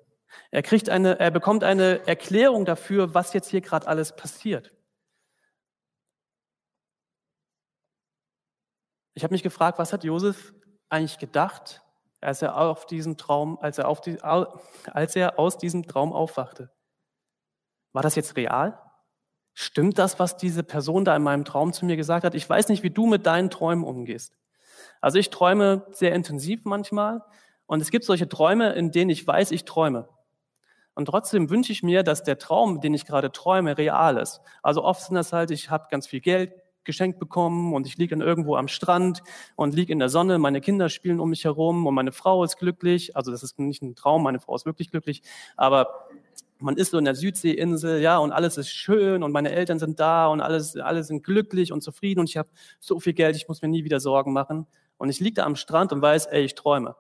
Er 0.51 0.63
kriegt 0.63 0.89
eine, 0.89 1.19
er 1.19 1.31
bekommt 1.31 1.65
eine 1.65 2.07
Erklärung 2.07 2.65
dafür, 2.65 3.15
was 3.15 3.33
jetzt 3.33 3.49
hier 3.49 3.61
gerade 3.61 3.87
alles 3.87 4.15
passiert. 4.15 4.73
Ich 9.15 9.25
habe 9.25 9.33
mich 9.33 9.43
gefragt, 9.43 9.79
was 9.79 9.93
hat 9.93 10.05
Josef 10.05 10.55
eigentlich 10.89 11.19
gedacht, 11.19 11.83
als 12.21 12.43
er, 12.43 12.57
auf 12.57 12.87
diesen 12.87 13.17
Traum, 13.17 13.59
als, 13.61 13.79
er 13.79 13.89
auf 13.89 14.01
die, 14.01 14.21
als 14.23 15.17
er 15.17 15.39
aus 15.39 15.59
diesem 15.59 15.87
Traum 15.87 16.13
aufwachte. 16.13 16.71
War 17.93 18.03
das 18.03 18.15
jetzt 18.15 18.37
real? 18.37 18.79
Stimmt 19.55 19.99
das, 19.99 20.19
was 20.19 20.37
diese 20.37 20.63
Person 20.63 21.05
da 21.05 21.17
in 21.17 21.23
meinem 21.23 21.47
Traum 21.47 21.73
zu 21.73 21.87
mir 21.87 21.97
gesagt 21.97 22.25
hat? 22.25 22.35
Ich 22.35 22.49
weiß 22.49 22.69
nicht, 22.69 22.83
wie 22.83 22.91
du 22.91 23.07
mit 23.07 23.25
deinen 23.27 23.49
Träumen 23.49 23.85
umgehst. 23.85 24.37
Also 25.01 25.19
ich 25.19 25.31
träume 25.31 25.87
sehr 25.93 26.15
intensiv 26.15 26.65
manchmal 26.65 27.23
und 27.65 27.81
es 27.81 27.91
gibt 27.91 28.05
solche 28.05 28.29
Träume, 28.29 28.73
in 28.75 28.91
denen 28.91 29.11
ich 29.11 29.27
weiß, 29.27 29.51
ich 29.51 29.65
träume. 29.65 30.09
Und 30.97 31.05
trotzdem 31.05 31.51
wünsche 31.51 31.73
ich 31.73 31.83
mir, 31.83 32.03
dass 32.03 32.23
der 32.23 32.39
Traum, 32.39 32.81
den 32.81 32.95
ich 32.95 33.05
gerade 33.05 33.31
träume, 33.31 33.77
real 33.77 34.17
ist. 34.17 34.41
Also 34.63 34.83
oft 34.83 35.03
sind 35.03 35.15
das 35.15 35.31
halt, 35.31 35.51
ich 35.51 35.71
habe 35.71 35.89
ganz 35.91 36.07
viel 36.07 36.21
Geld 36.21 36.53
geschenkt 36.85 37.19
bekommen 37.19 37.75
und 37.75 37.87
ich 37.87 37.99
liege 37.99 38.17
dann 38.17 38.27
irgendwo 38.27 38.57
am 38.57 38.67
Strand 38.67 39.23
und 39.57 39.75
liege 39.75 39.93
in 39.93 39.99
der 39.99 40.09
Sonne, 40.09 40.39
meine 40.39 40.63
Kinder 40.63 40.89
spielen 40.89 41.21
um 41.21 41.29
mich 41.29 41.45
herum 41.45 41.87
und 41.87 41.95
meine 41.95 42.13
Frau 42.13 42.43
ist 42.45 42.57
glücklich. 42.57 43.15
Also 43.15 43.31
das 43.31 43.43
ist 43.43 43.59
nicht 43.59 43.83
ein 43.83 43.95
Traum, 43.95 44.23
meine 44.23 44.41
Frau 44.41 44.55
ist 44.57 44.65
wirklich 44.65 44.91
glücklich, 44.91 45.21
aber 45.57 46.09
man 46.61 46.79
ist 46.79 46.93
so 46.93 46.99
in 46.99 47.05
der 47.05 47.15
Südseeinsel, 47.15 48.01
ja, 48.01 48.17
und 48.17 48.33
alles 48.33 48.57
ist 48.57 48.71
schön 48.71 49.23
und 49.23 49.33
meine 49.33 49.51
Eltern 49.51 49.79
sind 49.79 50.01
da 50.01 50.29
und 50.29 50.41
alles, 50.41 50.79
alle 50.79 51.05
sind 51.05 51.23
glücklich 51.23 51.73
und 51.73 51.83
zufrieden 51.83 52.21
und 52.21 52.31
ich 52.31 52.39
habe 52.39 52.49
so 52.81 53.01
viel 53.01 53.13
Geld, 53.13 53.37
ich 53.37 53.49
muss 53.49 53.61
mir 53.61 53.69
nie 53.69 53.85
wieder 53.85 54.01
Sorgen 54.01 54.33
machen. 54.33 54.67
Und 54.97 55.11
ich 55.11 55.21
liege 55.21 55.35
da 55.35 55.45
am 55.45 55.57
Strand 55.57 55.93
und 55.93 56.01
weiß, 56.01 56.25
ey, 56.25 56.43
ich 56.43 56.55
träume. 56.55 56.97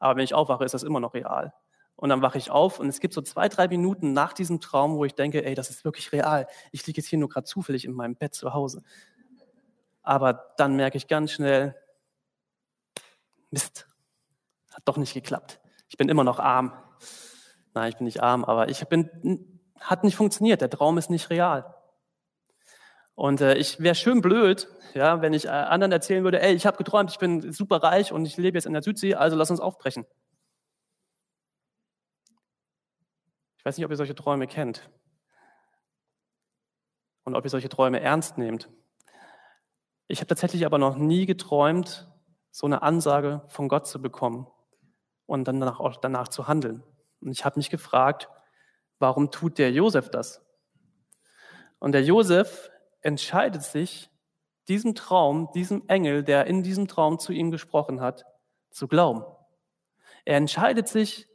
Aber 0.00 0.16
wenn 0.16 0.24
ich 0.24 0.34
aufwache, 0.34 0.64
ist 0.64 0.74
das 0.74 0.82
immer 0.82 0.98
noch 0.98 1.14
real. 1.14 1.52
Und 1.96 2.08
dann 2.08 2.22
wache 2.22 2.38
ich 2.38 2.50
auf 2.50 2.80
und 2.80 2.88
es 2.88 3.00
gibt 3.00 3.14
so 3.14 3.22
zwei, 3.22 3.48
drei 3.48 3.68
Minuten 3.68 4.12
nach 4.12 4.32
diesem 4.32 4.60
Traum, 4.60 4.96
wo 4.96 5.04
ich 5.04 5.14
denke, 5.14 5.44
ey, 5.44 5.54
das 5.54 5.70
ist 5.70 5.84
wirklich 5.84 6.10
real. 6.12 6.48
Ich 6.72 6.86
liege 6.86 7.00
jetzt 7.00 7.08
hier 7.08 7.18
nur 7.18 7.28
gerade 7.28 7.44
zufällig 7.44 7.84
in 7.84 7.92
meinem 7.92 8.16
Bett 8.16 8.34
zu 8.34 8.54
Hause. 8.54 8.82
Aber 10.02 10.52
dann 10.56 10.74
merke 10.74 10.96
ich 10.96 11.06
ganz 11.06 11.30
schnell, 11.30 11.76
Mist, 13.50 13.86
hat 14.72 14.82
doch 14.86 14.96
nicht 14.96 15.14
geklappt. 15.14 15.60
Ich 15.88 15.96
bin 15.96 16.08
immer 16.08 16.24
noch 16.24 16.40
arm. 16.40 16.72
Nein, 17.74 17.90
ich 17.90 17.96
bin 17.96 18.06
nicht 18.06 18.22
arm, 18.22 18.44
aber 18.44 18.68
ich 18.68 18.84
bin, 18.88 19.60
hat 19.78 20.04
nicht 20.04 20.16
funktioniert. 20.16 20.60
Der 20.60 20.70
Traum 20.70 20.98
ist 20.98 21.10
nicht 21.10 21.30
real. 21.30 21.74
Und 23.14 23.40
äh, 23.42 23.54
ich 23.54 23.80
wäre 23.80 23.94
schön 23.94 24.22
blöd, 24.22 24.68
ja, 24.94 25.20
wenn 25.20 25.34
ich 25.34 25.44
äh, 25.44 25.50
anderen 25.50 25.92
erzählen 25.92 26.24
würde, 26.24 26.40
ey, 26.40 26.54
ich 26.54 26.66
habe 26.66 26.78
geträumt, 26.78 27.10
ich 27.10 27.18
bin 27.18 27.52
super 27.52 27.76
reich 27.82 28.12
und 28.12 28.24
ich 28.24 28.36
lebe 28.36 28.56
jetzt 28.56 28.66
in 28.66 28.72
der 28.72 28.82
Südsee, 28.82 29.14
also 29.14 29.36
lass 29.36 29.50
uns 29.50 29.60
aufbrechen. 29.60 30.06
Ich 33.62 33.66
weiß 33.66 33.76
nicht, 33.76 33.84
ob 33.84 33.92
ihr 33.92 33.96
solche 33.96 34.16
Träume 34.16 34.48
kennt 34.48 34.90
und 37.22 37.36
ob 37.36 37.44
ihr 37.44 37.50
solche 37.50 37.68
Träume 37.68 38.00
ernst 38.00 38.36
nehmt. 38.36 38.68
Ich 40.08 40.18
habe 40.18 40.26
tatsächlich 40.26 40.66
aber 40.66 40.78
noch 40.78 40.96
nie 40.96 41.26
geträumt, 41.26 42.10
so 42.50 42.66
eine 42.66 42.82
Ansage 42.82 43.44
von 43.46 43.68
Gott 43.68 43.86
zu 43.86 44.02
bekommen 44.02 44.48
und 45.26 45.46
dann 45.46 45.60
danach 45.60 45.78
auch 45.78 45.96
danach 45.96 46.26
zu 46.26 46.48
handeln. 46.48 46.82
Und 47.20 47.30
ich 47.30 47.44
habe 47.44 47.60
mich 47.60 47.70
gefragt, 47.70 48.28
warum 48.98 49.30
tut 49.30 49.58
der 49.58 49.70
Josef 49.70 50.10
das? 50.10 50.44
Und 51.78 51.92
der 51.92 52.02
Josef 52.02 52.68
entscheidet 53.00 53.62
sich, 53.62 54.10
diesem 54.66 54.96
Traum, 54.96 55.52
diesem 55.54 55.86
Engel, 55.86 56.24
der 56.24 56.48
in 56.48 56.64
diesem 56.64 56.88
Traum 56.88 57.20
zu 57.20 57.32
ihm 57.32 57.52
gesprochen 57.52 58.00
hat, 58.00 58.24
zu 58.70 58.88
glauben. 58.88 59.24
Er 60.24 60.36
entscheidet 60.36 60.88
sich, 60.88 61.28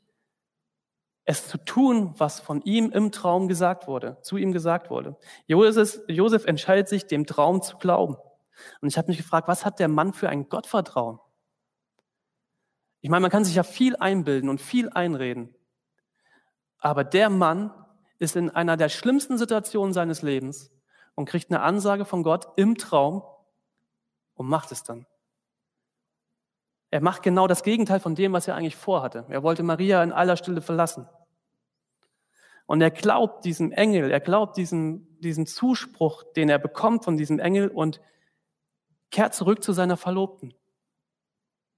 es 1.29 1.45
zu 1.45 1.57
tun, 1.57 2.13
was 2.17 2.39
von 2.39 2.61
ihm 2.61 2.89
im 2.89 3.11
Traum 3.11 3.49
gesagt 3.49 3.85
wurde, 3.85 4.17
zu 4.21 4.37
ihm 4.37 4.53
gesagt 4.53 4.89
wurde. 4.89 5.17
Josef, 5.45 5.99
Josef 6.07 6.45
entscheidet 6.45 6.87
sich, 6.87 7.05
dem 7.05 7.25
Traum 7.25 7.61
zu 7.61 7.77
glauben. 7.77 8.15
Und 8.81 8.87
ich 8.87 8.97
habe 8.97 9.09
mich 9.09 9.17
gefragt, 9.17 9.49
was 9.49 9.65
hat 9.65 9.79
der 9.79 9.89
Mann 9.89 10.13
für 10.13 10.29
ein 10.29 10.47
Gottvertrauen? 10.47 11.19
Ich 13.01 13.09
meine, 13.09 13.23
man 13.23 13.29
kann 13.29 13.43
sich 13.43 13.55
ja 13.55 13.63
viel 13.63 13.97
einbilden 13.97 14.49
und 14.49 14.61
viel 14.61 14.89
einreden. 14.89 15.53
Aber 16.79 17.03
der 17.03 17.29
Mann 17.29 17.73
ist 18.19 18.37
in 18.37 18.49
einer 18.49 18.77
der 18.77 18.87
schlimmsten 18.87 19.37
Situationen 19.37 19.91
seines 19.91 20.21
Lebens 20.21 20.71
und 21.13 21.27
kriegt 21.27 21.51
eine 21.51 21.59
Ansage 21.59 22.05
von 22.05 22.23
Gott 22.23 22.47
im 22.55 22.77
Traum 22.77 23.21
und 24.35 24.47
macht 24.47 24.71
es 24.71 24.83
dann. 24.83 25.05
Er 26.89 27.01
macht 27.01 27.21
genau 27.21 27.47
das 27.47 27.63
Gegenteil 27.63 27.99
von 27.99 28.15
dem, 28.15 28.31
was 28.31 28.47
er 28.47 28.55
eigentlich 28.55 28.77
vorhatte. 28.77 29.25
Er 29.27 29.43
wollte 29.43 29.63
Maria 29.63 30.01
in 30.01 30.13
aller 30.13 30.37
Stille 30.37 30.61
verlassen. 30.61 31.05
Und 32.67 32.81
er 32.81 32.91
glaubt 32.91 33.45
diesem 33.45 33.71
Engel, 33.71 34.11
er 34.11 34.19
glaubt 34.19 34.57
diesem, 34.57 35.07
diesem 35.19 35.47
Zuspruch, 35.47 36.23
den 36.35 36.49
er 36.49 36.59
bekommt 36.59 37.05
von 37.05 37.17
diesem 37.17 37.39
Engel 37.39 37.69
und 37.69 38.01
kehrt 39.09 39.33
zurück 39.33 39.63
zu 39.63 39.71
seiner 39.71 39.97
Verlobten. 39.97 40.53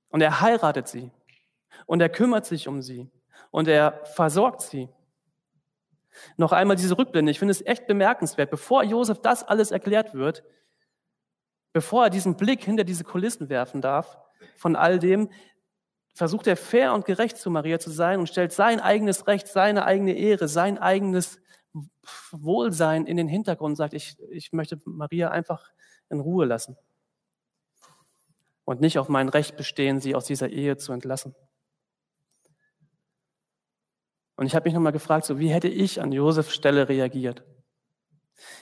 Und 0.09 0.21
er 0.21 0.41
heiratet 0.41 0.87
sie. 0.87 1.11
Und 1.85 2.01
er 2.01 2.09
kümmert 2.09 2.45
sich 2.45 2.67
um 2.67 2.81
sie. 2.81 3.07
Und 3.51 3.67
er 3.67 4.03
versorgt 4.03 4.61
sie. 4.61 4.89
Noch 6.37 6.51
einmal 6.51 6.75
diese 6.75 6.97
Rückblende. 6.97 7.31
Ich 7.31 7.39
finde 7.39 7.51
es 7.51 7.65
echt 7.65 7.85
bemerkenswert. 7.85 8.49
Bevor 8.49 8.83
Josef 8.83 9.21
das 9.21 9.43
alles 9.43 9.69
erklärt 9.69 10.15
wird, 10.15 10.43
bevor 11.71 12.05
er 12.05 12.09
diesen 12.09 12.35
Blick 12.35 12.63
hinter 12.63 12.83
diese 12.83 13.03
Kulissen 13.03 13.49
werfen 13.49 13.79
darf, 13.79 14.17
von 14.55 14.75
all 14.75 14.97
dem, 14.97 15.29
versucht 16.19 16.47
er 16.47 16.57
fair 16.57 16.93
und 16.93 17.05
gerecht 17.05 17.37
zu 17.37 17.49
Maria 17.49 17.79
zu 17.79 17.89
sein 17.89 18.19
und 18.19 18.27
stellt 18.27 18.51
sein 18.51 18.81
eigenes 18.81 19.25
Recht, 19.25 19.47
seine 19.47 19.85
eigene 19.85 20.11
Ehre, 20.11 20.49
sein 20.49 20.77
eigenes 20.77 21.39
Wohlsein 22.33 23.05
in 23.05 23.15
den 23.15 23.29
Hintergrund 23.29 23.71
und 23.71 23.75
sagt, 23.77 23.93
ich, 23.93 24.17
ich 24.29 24.51
möchte 24.51 24.81
Maria 24.83 25.31
einfach 25.31 25.71
in 26.09 26.19
Ruhe 26.19 26.45
lassen 26.45 26.75
und 28.65 28.81
nicht 28.81 28.99
auf 28.99 29.07
mein 29.07 29.29
Recht 29.29 29.55
bestehen, 29.55 30.01
sie 30.01 30.13
aus 30.13 30.25
dieser 30.25 30.49
Ehe 30.49 30.75
zu 30.75 30.91
entlassen. 30.91 31.35
Und 34.35 34.45
ich 34.45 34.55
habe 34.55 34.65
mich 34.65 34.73
nochmal 34.73 34.91
gefragt, 34.91 35.23
so 35.23 35.39
wie 35.39 35.53
hätte 35.53 35.69
ich 35.69 36.01
an 36.01 36.11
Josefs 36.11 36.53
Stelle 36.53 36.89
reagiert? 36.89 37.45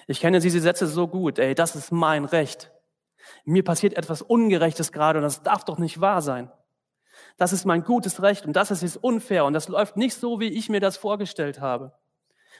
Ich 0.05 0.19
kenne 0.19 0.41
diese 0.41 0.59
Sätze 0.59 0.85
so 0.85 1.07
gut, 1.07 1.39
ey, 1.39 1.55
das 1.55 1.75
ist 1.75 1.91
mein 1.91 2.25
Recht. 2.25 2.71
Mir 3.45 3.63
passiert 3.63 3.95
etwas 3.95 4.21
Ungerechtes 4.21 4.91
gerade 4.91 5.17
und 5.17 5.23
das 5.23 5.41
darf 5.41 5.65
doch 5.65 5.79
nicht 5.79 5.99
wahr 5.99 6.21
sein. 6.21 6.51
Das 7.37 7.53
ist 7.53 7.65
mein 7.65 7.83
gutes 7.83 8.21
Recht 8.21 8.45
und 8.45 8.53
das 8.53 8.71
ist 8.71 8.97
unfair 8.97 9.45
und 9.45 9.53
das 9.53 9.67
läuft 9.67 9.95
nicht 9.95 10.15
so, 10.15 10.39
wie 10.39 10.49
ich 10.49 10.69
mir 10.69 10.79
das 10.79 10.97
vorgestellt 10.97 11.61
habe. 11.61 11.93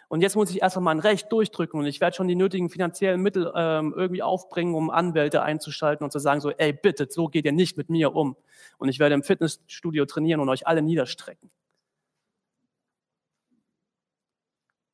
Und 0.10 0.22
jetzt 0.22 0.36
muss 0.36 0.50
ich 0.52 0.62
erstmal 0.62 0.84
mein 0.84 1.00
Recht 1.00 1.32
durchdrücken 1.32 1.80
und 1.80 1.86
ich 1.86 2.00
werde 2.00 2.16
schon 2.16 2.30
die 2.30 2.36
nötigen 2.36 2.70
finanziellen 2.70 3.22
Mittel 3.22 3.52
ähm, 3.56 3.94
irgendwie 3.96 4.24
aufbringen, 4.24 4.74
um 4.74 4.90
Anwälte 4.90 5.42
einzuschalten 5.42 6.04
und 6.06 6.12
zu 6.12 6.20
sagen 6.20 6.40
so, 6.40 6.52
ey, 6.52 6.72
bitte, 6.72 7.08
so 7.10 7.28
geht 7.28 7.44
ihr 7.44 7.52
nicht 7.52 7.76
mit 7.76 7.90
mir 7.90 8.16
um. 8.16 8.38
Und 8.78 8.88
ich 8.88 9.00
werde 9.00 9.16
im 9.16 9.24
Fitnessstudio 9.24 10.06
trainieren 10.06 10.40
und 10.40 10.48
euch 10.48 10.66
alle 10.66 10.82
niederstrecken. 10.82 11.50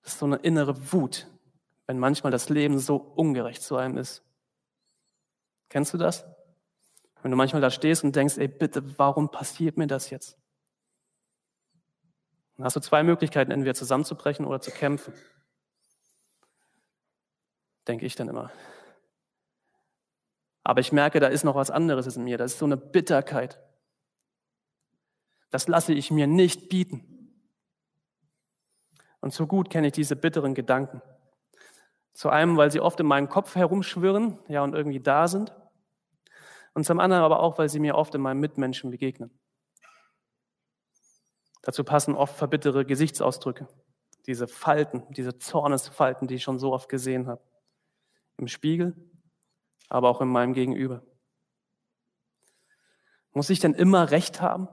Das 0.02 0.14
ist 0.14 0.20
so 0.20 0.26
eine 0.26 0.38
innere 0.38 0.92
Wut, 0.92 1.28
wenn 1.86 2.00
manchmal 2.00 2.32
das 2.32 2.50
Leben 2.50 2.80
so 2.80 2.96
ungerecht 2.96 3.62
zu 3.62 3.76
einem 3.78 3.98
ist. 3.98 4.24
Kennst 5.70 5.94
du 5.94 5.98
das? 5.98 6.26
Wenn 7.24 7.32
du 7.32 7.38
manchmal 7.38 7.62
da 7.62 7.72
stehst 7.72 8.04
und 8.04 8.16
denkst, 8.16 8.38
ey, 8.38 8.50
bitte, 8.50 9.00
warum 9.00 9.32
passiert 9.32 9.78
mir 9.78 9.88
das 9.88 10.10
jetzt? 10.10 10.38
Dann 12.58 12.66
hast 12.66 12.76
du 12.76 12.82
zwei 12.82 13.02
Möglichkeiten, 13.02 13.50
entweder 13.50 13.74
zusammenzubrechen 13.74 14.46
oder 14.46 14.60
zu 14.60 14.72
kämpfen. 14.72 15.14
Denke 17.88 18.06
ich 18.06 18.16
dann 18.16 18.28
immer. 18.28 18.52
Aber 20.64 20.82
ich 20.82 20.92
merke, 20.92 21.22
da 21.22 21.28
ist 21.28 21.46
noch 21.46 21.56
was 21.56 21.72
anderes 21.72 22.16
in 22.16 22.26
mir. 22.26 22.38
Das 22.38 22.54
ist 22.54 22.60
so 22.60 22.66
eine 22.66 22.78
Bitterkeit. 22.78 23.60
Das 25.50 25.68
lasse 25.70 25.94
ich 25.94 26.12
mir 26.12 26.28
nicht 26.28 26.68
bieten. 26.68 27.40
Und 29.22 29.34
so 29.34 29.48
gut 29.48 29.70
kenne 29.70 29.88
ich 29.88 29.94
diese 29.94 30.18
bitteren 30.18 30.56
Gedanken. 30.56 31.02
Zu 32.14 32.30
einem, 32.30 32.58
weil 32.58 32.70
sie 32.70 32.82
oft 32.82 33.00
in 33.00 33.06
meinem 33.06 33.30
Kopf 33.30 33.56
herumschwirren, 33.56 34.40
ja, 34.50 34.62
und 34.62 34.76
irgendwie 34.76 35.00
da 35.00 35.30
sind. 35.30 35.54
Und 36.74 36.86
zum 36.86 37.00
anderen 37.00 37.24
aber 37.24 37.40
auch, 37.40 37.58
weil 37.58 37.70
sie 37.70 37.80
mir 37.80 37.96
oft 37.96 38.16
in 38.16 38.22
meinem 38.22 38.40
Mitmenschen 38.40 38.92
begegnen. 38.92 39.32
Dazu 41.62 41.84
passen 41.84 42.16
oft 42.16 42.36
verbittere 42.36 42.86
Gesichtsausdrücke. 42.86 43.68
Diese 44.26 44.48
Falten, 44.48 45.04
diese 45.12 45.38
Zornesfalten, 45.38 46.28
die 46.28 46.36
ich 46.36 46.44
schon 46.44 46.60
so 46.60 46.74
oft 46.74 46.90
gesehen 46.90 47.28
habe. 47.28 47.42
Im 48.38 48.48
Spiegel, 48.48 48.96
aber 49.90 50.10
auch 50.10 50.22
in 50.22 50.28
meinem 50.28 50.54
Gegenüber. 50.54 51.04
Muss 53.32 53.50
ich 53.50 53.60
denn 53.60 53.74
immer 53.74 54.12
Recht 54.12 54.42
haben? 54.42 54.68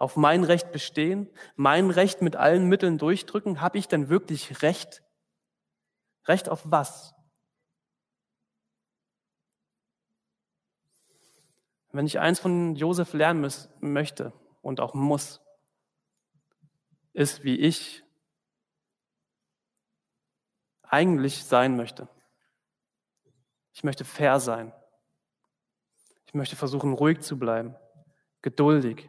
auf 0.00 0.16
mein 0.16 0.44
Recht 0.44 0.72
bestehen, 0.72 1.28
mein 1.56 1.90
Recht 1.90 2.22
mit 2.22 2.34
allen 2.34 2.66
Mitteln 2.66 2.96
durchdrücken? 2.96 3.60
Habe 3.60 3.76
ich 3.76 3.86
denn 3.86 4.08
wirklich 4.08 4.62
Recht? 4.62 5.02
Recht 6.26 6.48
auf 6.48 6.62
was? 6.64 7.14
Wenn 11.92 12.06
ich 12.06 12.20
eins 12.20 12.38
von 12.38 12.76
Josef 12.76 13.12
lernen 13.12 13.40
muss, 13.40 13.68
möchte 13.80 14.32
und 14.62 14.80
auch 14.80 14.94
muss, 14.94 15.40
ist, 17.12 17.42
wie 17.42 17.56
ich 17.56 18.04
eigentlich 20.82 21.44
sein 21.44 21.76
möchte. 21.76 22.08
Ich 23.72 23.84
möchte 23.84 24.04
fair 24.04 24.40
sein. 24.40 24.72
Ich 26.26 26.34
möchte 26.34 26.54
versuchen, 26.54 26.92
ruhig 26.92 27.20
zu 27.20 27.38
bleiben, 27.38 27.74
geduldig, 28.42 29.08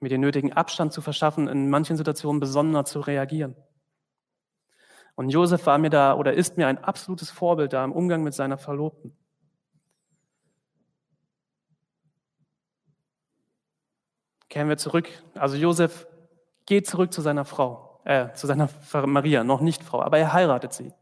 mir 0.00 0.08
den 0.08 0.20
nötigen 0.20 0.52
Abstand 0.52 0.92
zu 0.92 1.00
verschaffen, 1.00 1.46
in 1.46 1.70
manchen 1.70 1.96
Situationen 1.96 2.40
besonders 2.40 2.90
zu 2.90 3.00
reagieren. 3.00 3.54
Und 5.14 5.28
Josef 5.28 5.66
war 5.66 5.78
mir 5.78 5.90
da 5.90 6.14
oder 6.14 6.32
ist 6.32 6.56
mir 6.56 6.66
ein 6.66 6.78
absolutes 6.78 7.30
Vorbild 7.30 7.72
da 7.72 7.84
im 7.84 7.92
Umgang 7.92 8.22
mit 8.22 8.34
seiner 8.34 8.58
Verlobten. 8.58 9.16
Kehren 14.50 14.68
wir 14.68 14.76
zurück. 14.76 15.08
Also 15.34 15.56
Josef 15.56 16.06
geht 16.66 16.86
zurück 16.86 17.12
zu 17.12 17.22
seiner 17.22 17.44
Frau, 17.44 18.00
äh, 18.04 18.32
zu 18.34 18.46
seiner 18.46 18.68
Maria, 19.06 19.44
noch 19.44 19.60
nicht 19.60 19.82
Frau, 19.82 20.02
aber 20.02 20.18
er 20.18 20.32
heiratet 20.32 20.72
sie. 20.72 20.92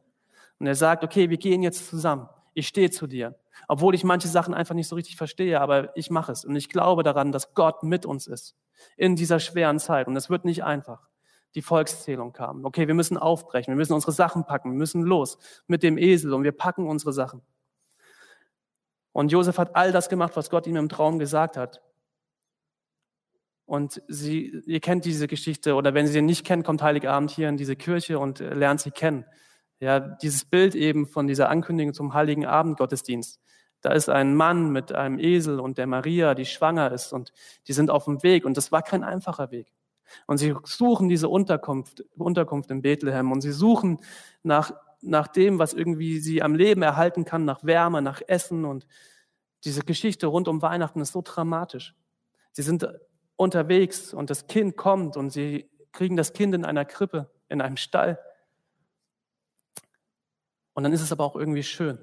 Und 0.60 0.66
er 0.66 0.74
sagt, 0.74 1.02
okay, 1.02 1.30
wir 1.30 1.38
gehen 1.38 1.62
jetzt 1.62 1.88
zusammen. 1.88 2.28
Ich 2.52 2.68
stehe 2.68 2.90
zu 2.90 3.06
dir. 3.06 3.36
Obwohl 3.66 3.94
ich 3.94 4.04
manche 4.04 4.28
Sachen 4.28 4.54
einfach 4.54 4.74
nicht 4.74 4.88
so 4.88 4.96
richtig 4.96 5.16
verstehe, 5.16 5.60
aber 5.60 5.96
ich 5.96 6.10
mache 6.10 6.30
es. 6.30 6.44
Und 6.44 6.56
ich 6.56 6.68
glaube 6.68 7.02
daran, 7.02 7.32
dass 7.32 7.54
Gott 7.54 7.82
mit 7.82 8.06
uns 8.06 8.26
ist 8.26 8.54
in 8.96 9.16
dieser 9.16 9.40
schweren 9.40 9.78
Zeit. 9.78 10.08
Und 10.08 10.16
es 10.16 10.28
wird 10.28 10.44
nicht 10.44 10.62
einfach. 10.62 11.08
Die 11.54 11.62
Volkszählung 11.62 12.34
kam. 12.34 12.64
Okay, 12.66 12.86
wir 12.86 12.94
müssen 12.94 13.16
aufbrechen, 13.16 13.72
wir 13.72 13.76
müssen 13.76 13.94
unsere 13.94 14.12
Sachen 14.12 14.44
packen, 14.44 14.70
wir 14.70 14.76
müssen 14.76 15.02
los 15.02 15.38
mit 15.66 15.82
dem 15.82 15.96
Esel 15.96 16.34
und 16.34 16.44
wir 16.44 16.52
packen 16.52 16.86
unsere 16.86 17.14
Sachen. 17.14 17.40
Und 19.12 19.32
Josef 19.32 19.56
hat 19.56 19.74
all 19.74 19.90
das 19.90 20.10
gemacht, 20.10 20.36
was 20.36 20.50
Gott 20.50 20.66
ihm 20.66 20.76
im 20.76 20.90
Traum 20.90 21.18
gesagt 21.18 21.56
hat. 21.56 21.80
Und 23.68 24.00
sie, 24.08 24.62
ihr 24.64 24.80
kennt 24.80 25.04
diese 25.04 25.26
Geschichte, 25.26 25.74
oder 25.74 25.92
wenn 25.92 26.06
Sie 26.06 26.14
sie 26.14 26.22
nicht 26.22 26.46
kennt, 26.46 26.64
kommt 26.64 26.80
Heiligabend 26.80 27.30
hier 27.30 27.50
in 27.50 27.58
diese 27.58 27.76
Kirche 27.76 28.18
und 28.18 28.38
lernt 28.38 28.80
sie 28.80 28.90
kennen. 28.90 29.26
Ja, 29.78 30.00
dieses 30.00 30.46
Bild 30.46 30.74
eben 30.74 31.06
von 31.06 31.26
dieser 31.26 31.50
Ankündigung 31.50 31.92
zum 31.92 32.14
Heiligen 32.14 32.46
Abend 32.46 32.78
Gottesdienst. 32.78 33.38
Da 33.82 33.92
ist 33.92 34.08
ein 34.08 34.34
Mann 34.34 34.70
mit 34.70 34.92
einem 34.92 35.18
Esel 35.18 35.60
und 35.60 35.76
der 35.76 35.86
Maria, 35.86 36.34
die 36.34 36.46
schwanger 36.46 36.92
ist 36.92 37.12
und 37.12 37.34
die 37.66 37.74
sind 37.74 37.90
auf 37.90 38.06
dem 38.06 38.22
Weg 38.22 38.46
und 38.46 38.56
das 38.56 38.72
war 38.72 38.80
kein 38.80 39.04
einfacher 39.04 39.50
Weg. 39.50 39.70
Und 40.26 40.38
sie 40.38 40.54
suchen 40.64 41.10
diese 41.10 41.28
Unterkunft, 41.28 42.02
Unterkunft 42.16 42.70
in 42.70 42.80
Bethlehem 42.80 43.30
und 43.32 43.42
sie 43.42 43.52
suchen 43.52 43.98
nach, 44.42 44.72
nach 45.02 45.28
dem, 45.28 45.58
was 45.58 45.74
irgendwie 45.74 46.20
sie 46.20 46.40
am 46.40 46.54
Leben 46.54 46.80
erhalten 46.80 47.26
kann, 47.26 47.44
nach 47.44 47.62
Wärme, 47.64 48.00
nach 48.00 48.22
Essen 48.28 48.64
und 48.64 48.86
diese 49.64 49.82
Geschichte 49.82 50.26
rund 50.26 50.48
um 50.48 50.62
Weihnachten 50.62 51.02
ist 51.02 51.12
so 51.12 51.20
dramatisch. 51.22 51.94
Sie 52.52 52.62
sind 52.62 52.88
unterwegs 53.38 54.12
und 54.12 54.30
das 54.30 54.48
Kind 54.48 54.76
kommt 54.76 55.16
und 55.16 55.30
sie 55.30 55.70
kriegen 55.92 56.16
das 56.16 56.32
Kind 56.32 56.54
in 56.54 56.64
einer 56.64 56.84
Krippe, 56.84 57.30
in 57.48 57.62
einem 57.62 57.76
Stall. 57.76 58.18
Und 60.74 60.82
dann 60.82 60.92
ist 60.92 61.00
es 61.00 61.12
aber 61.12 61.24
auch 61.24 61.36
irgendwie 61.36 61.62
schön. 61.62 61.98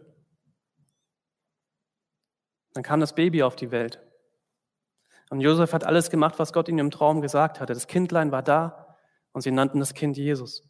Dann 2.74 2.84
kam 2.84 3.00
das 3.00 3.14
Baby 3.14 3.44
auf 3.44 3.56
die 3.56 3.72
Welt. 3.72 4.02
Und 5.30 5.42
Josef 5.42 5.74
hat 5.74 5.84
alles 5.84 6.10
gemacht, 6.10 6.40
was 6.40 6.54
Gott 6.54 6.70
ihm 6.70 6.80
im 6.80 6.92
Traum 6.92 7.22
gesagt 7.22 7.60
hatte. 7.60 7.74
Das 7.74 7.88
Kindlein 7.88 8.32
war 8.32 8.42
da 8.42 8.98
und 9.32 9.42
sie 9.42 9.52
nannten 9.52 9.80
das 9.80 9.94
Kind 9.94 10.18
Jesus. 10.18 10.64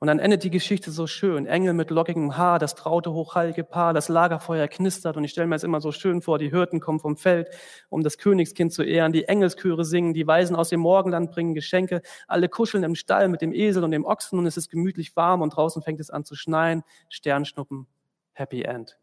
Und 0.00 0.08
dann 0.08 0.18
endet 0.18 0.44
die 0.44 0.50
Geschichte 0.50 0.90
so 0.90 1.06
schön. 1.06 1.46
Engel 1.46 1.72
mit 1.72 1.90
lockigem 1.90 2.36
Haar, 2.36 2.58
das 2.58 2.74
traute, 2.74 3.12
hochheilige 3.12 3.64
Paar, 3.64 3.94
das 3.94 4.08
Lagerfeuer 4.08 4.68
knistert. 4.68 5.16
Und 5.16 5.24
ich 5.24 5.30
stelle 5.30 5.46
mir 5.46 5.54
jetzt 5.54 5.64
immer 5.64 5.80
so 5.80 5.92
schön 5.92 6.20
vor, 6.20 6.38
die 6.38 6.50
Hirten 6.50 6.80
kommen 6.80 7.00
vom 7.00 7.16
Feld, 7.16 7.48
um 7.88 8.02
das 8.02 8.18
Königskind 8.18 8.72
zu 8.72 8.82
ehren. 8.82 9.12
Die 9.12 9.24
Engelschöre 9.24 9.84
singen, 9.84 10.12
die 10.12 10.26
Weisen 10.26 10.56
aus 10.56 10.68
dem 10.68 10.80
Morgenland 10.80 11.30
bringen 11.30 11.54
Geschenke. 11.54 12.02
Alle 12.28 12.48
kuscheln 12.48 12.84
im 12.84 12.94
Stall 12.94 13.28
mit 13.28 13.40
dem 13.40 13.52
Esel 13.52 13.84
und 13.84 13.92
dem 13.92 14.04
Ochsen 14.04 14.38
und 14.38 14.46
es 14.46 14.56
ist 14.56 14.70
gemütlich 14.70 15.16
warm 15.16 15.40
und 15.42 15.56
draußen 15.56 15.82
fängt 15.82 16.00
es 16.00 16.10
an 16.10 16.24
zu 16.24 16.34
schneien. 16.34 16.82
Sternschnuppen, 17.08 17.86
Happy 18.32 18.62
End. 18.62 18.98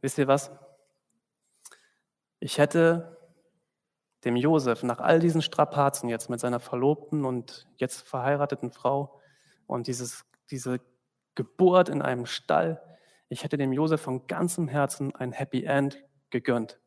Wisst 0.00 0.18
ihr 0.18 0.28
was? 0.28 0.50
Ich 2.40 2.58
hätte 2.58 3.13
dem 4.24 4.36
Josef 4.36 4.82
nach 4.82 4.98
all 5.00 5.20
diesen 5.20 5.42
Strapazen 5.42 6.08
jetzt 6.08 6.30
mit 6.30 6.40
seiner 6.40 6.60
Verlobten 6.60 7.24
und 7.24 7.66
jetzt 7.76 8.06
verheirateten 8.08 8.72
Frau 8.72 9.20
und 9.66 9.86
dieses, 9.86 10.24
diese 10.50 10.80
Geburt 11.34 11.88
in 11.88 12.02
einem 12.02 12.26
Stall, 12.26 12.82
ich 13.28 13.44
hätte 13.44 13.56
dem 13.56 13.72
Josef 13.72 14.00
von 14.00 14.26
ganzem 14.26 14.68
Herzen 14.68 15.14
ein 15.14 15.32
Happy 15.32 15.64
End 15.64 16.02
gegönnt. 16.30 16.78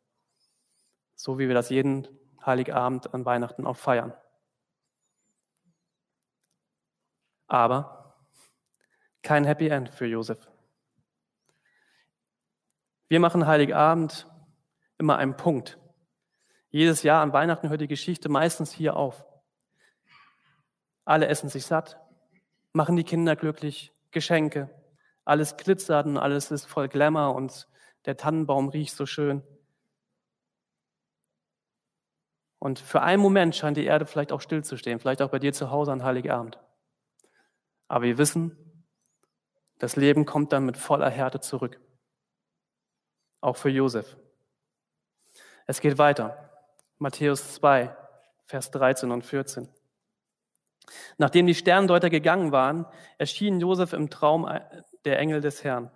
So 1.15 1.39
wie 1.39 1.47
wir 1.47 1.55
das 1.55 1.69
jeden 1.69 2.07
Heiligabend 2.45 3.13
an 3.13 3.25
Weihnachten 3.25 3.65
auch 3.65 3.75
feiern. 3.75 4.13
Aber 7.47 8.15
kein 9.21 9.45
Happy 9.45 9.67
End 9.67 9.89
für 9.89 10.05
Josef. 10.05 10.47
Wir 13.09 13.19
machen 13.19 13.47
Heiligabend 13.47 14.27
immer 14.97 15.17
einen 15.17 15.37
Punkt. 15.37 15.79
Jedes 16.69 17.03
Jahr 17.03 17.21
an 17.21 17.33
Weihnachten 17.33 17.69
hört 17.69 17.81
die 17.81 17.87
Geschichte 17.87 18.29
meistens 18.29 18.71
hier 18.71 18.95
auf. 18.95 19.25
Alle 21.05 21.27
essen 21.27 21.49
sich 21.49 21.65
satt, 21.65 21.99
machen 22.73 22.95
die 22.95 23.03
Kinder 23.03 23.35
glücklich, 23.35 23.93
Geschenke, 24.11 24.69
alles 25.23 25.57
glitzert 25.57 26.05
und 26.05 26.17
alles 26.17 26.51
ist 26.51 26.65
voll 26.65 26.89
Glamour 26.89 27.35
und 27.35 27.67
der 28.05 28.17
Tannenbaum 28.17 28.69
riecht 28.69 28.95
so 28.95 29.05
schön. 29.05 29.41
Und 32.59 32.79
für 32.79 33.01
einen 33.01 33.21
Moment 33.21 33.55
scheint 33.55 33.77
die 33.77 33.85
Erde 33.85 34.05
vielleicht 34.05 34.31
auch 34.31 34.41
stillzustehen, 34.41 34.99
vielleicht 34.99 35.21
auch 35.21 35.29
bei 35.29 35.39
dir 35.39 35.53
zu 35.53 35.71
Hause 35.71 35.91
an 35.91 36.03
Heiligabend. 36.03 36.59
Aber 37.87 38.03
wir 38.03 38.17
wissen, 38.17 38.85
das 39.79 39.95
Leben 39.95 40.25
kommt 40.25 40.51
dann 40.51 40.65
mit 40.65 40.75
voller 40.75 41.09
Härte 41.09 41.39
zurück 41.39 41.79
auch 43.41 43.57
für 43.57 43.69
Josef. 43.69 44.17
Es 45.65 45.81
geht 45.81 45.97
weiter. 45.97 46.46
Matthäus 46.99 47.53
2, 47.55 47.95
Vers 48.45 48.71
13 48.71 49.11
und 49.11 49.23
14. 49.23 49.69
Nachdem 51.17 51.45
die 51.45 51.53
Sterndeuter 51.53 52.09
gegangen 52.09 52.51
waren, 52.51 52.85
erschien 53.17 53.59
Josef 53.59 53.93
im 53.93 54.09
Traum 54.09 54.49
der 55.05 55.19
Engel 55.19 55.41
des 55.41 55.63
Herrn. 55.63 55.91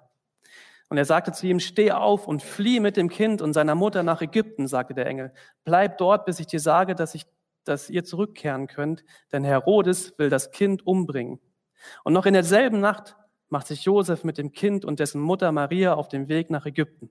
Und 0.90 0.98
er 0.98 1.06
sagte 1.06 1.32
zu 1.32 1.48
ihm, 1.48 1.60
steh 1.60 1.92
auf 1.92 2.28
und 2.28 2.44
flieh 2.44 2.82
mit 2.82 2.98
dem 2.98 3.10
Kind 3.10 3.42
und 3.42 3.54
seiner 3.54 3.76
Mutter 3.76 4.04
nach 4.04 4.22
Ägypten, 4.22 4.68
sagte 4.68 4.94
der 4.94 5.06
Engel. 5.06 5.34
Bleib 5.64 5.98
dort, 5.98 6.26
bis 6.26 6.40
ich 6.40 6.48
dir 6.48 6.60
sage, 6.60 6.96
dass, 6.96 7.16
ich, 7.16 7.26
dass 7.64 7.90
ihr 7.90 8.04
zurückkehren 8.04 8.68
könnt, 8.68 9.06
denn 9.32 9.46
Herodes 9.46 10.18
will 10.20 10.30
das 10.30 10.52
Kind 10.52 10.86
umbringen. 10.86 11.40
Und 12.04 12.14
noch 12.14 12.26
in 12.26 12.34
derselben 12.34 12.80
Nacht 12.82 13.16
macht 13.48 13.68
sich 13.68 13.86
Josef 13.86 14.24
mit 14.24 14.38
dem 14.38 14.52
Kind 14.52 14.84
und 14.84 15.00
dessen 15.00 15.22
Mutter 15.22 15.52
Maria 15.52 15.94
auf 15.94 16.10
den 16.10 16.28
Weg 16.28 16.50
nach 16.50 16.66
Ägypten. 16.66 17.10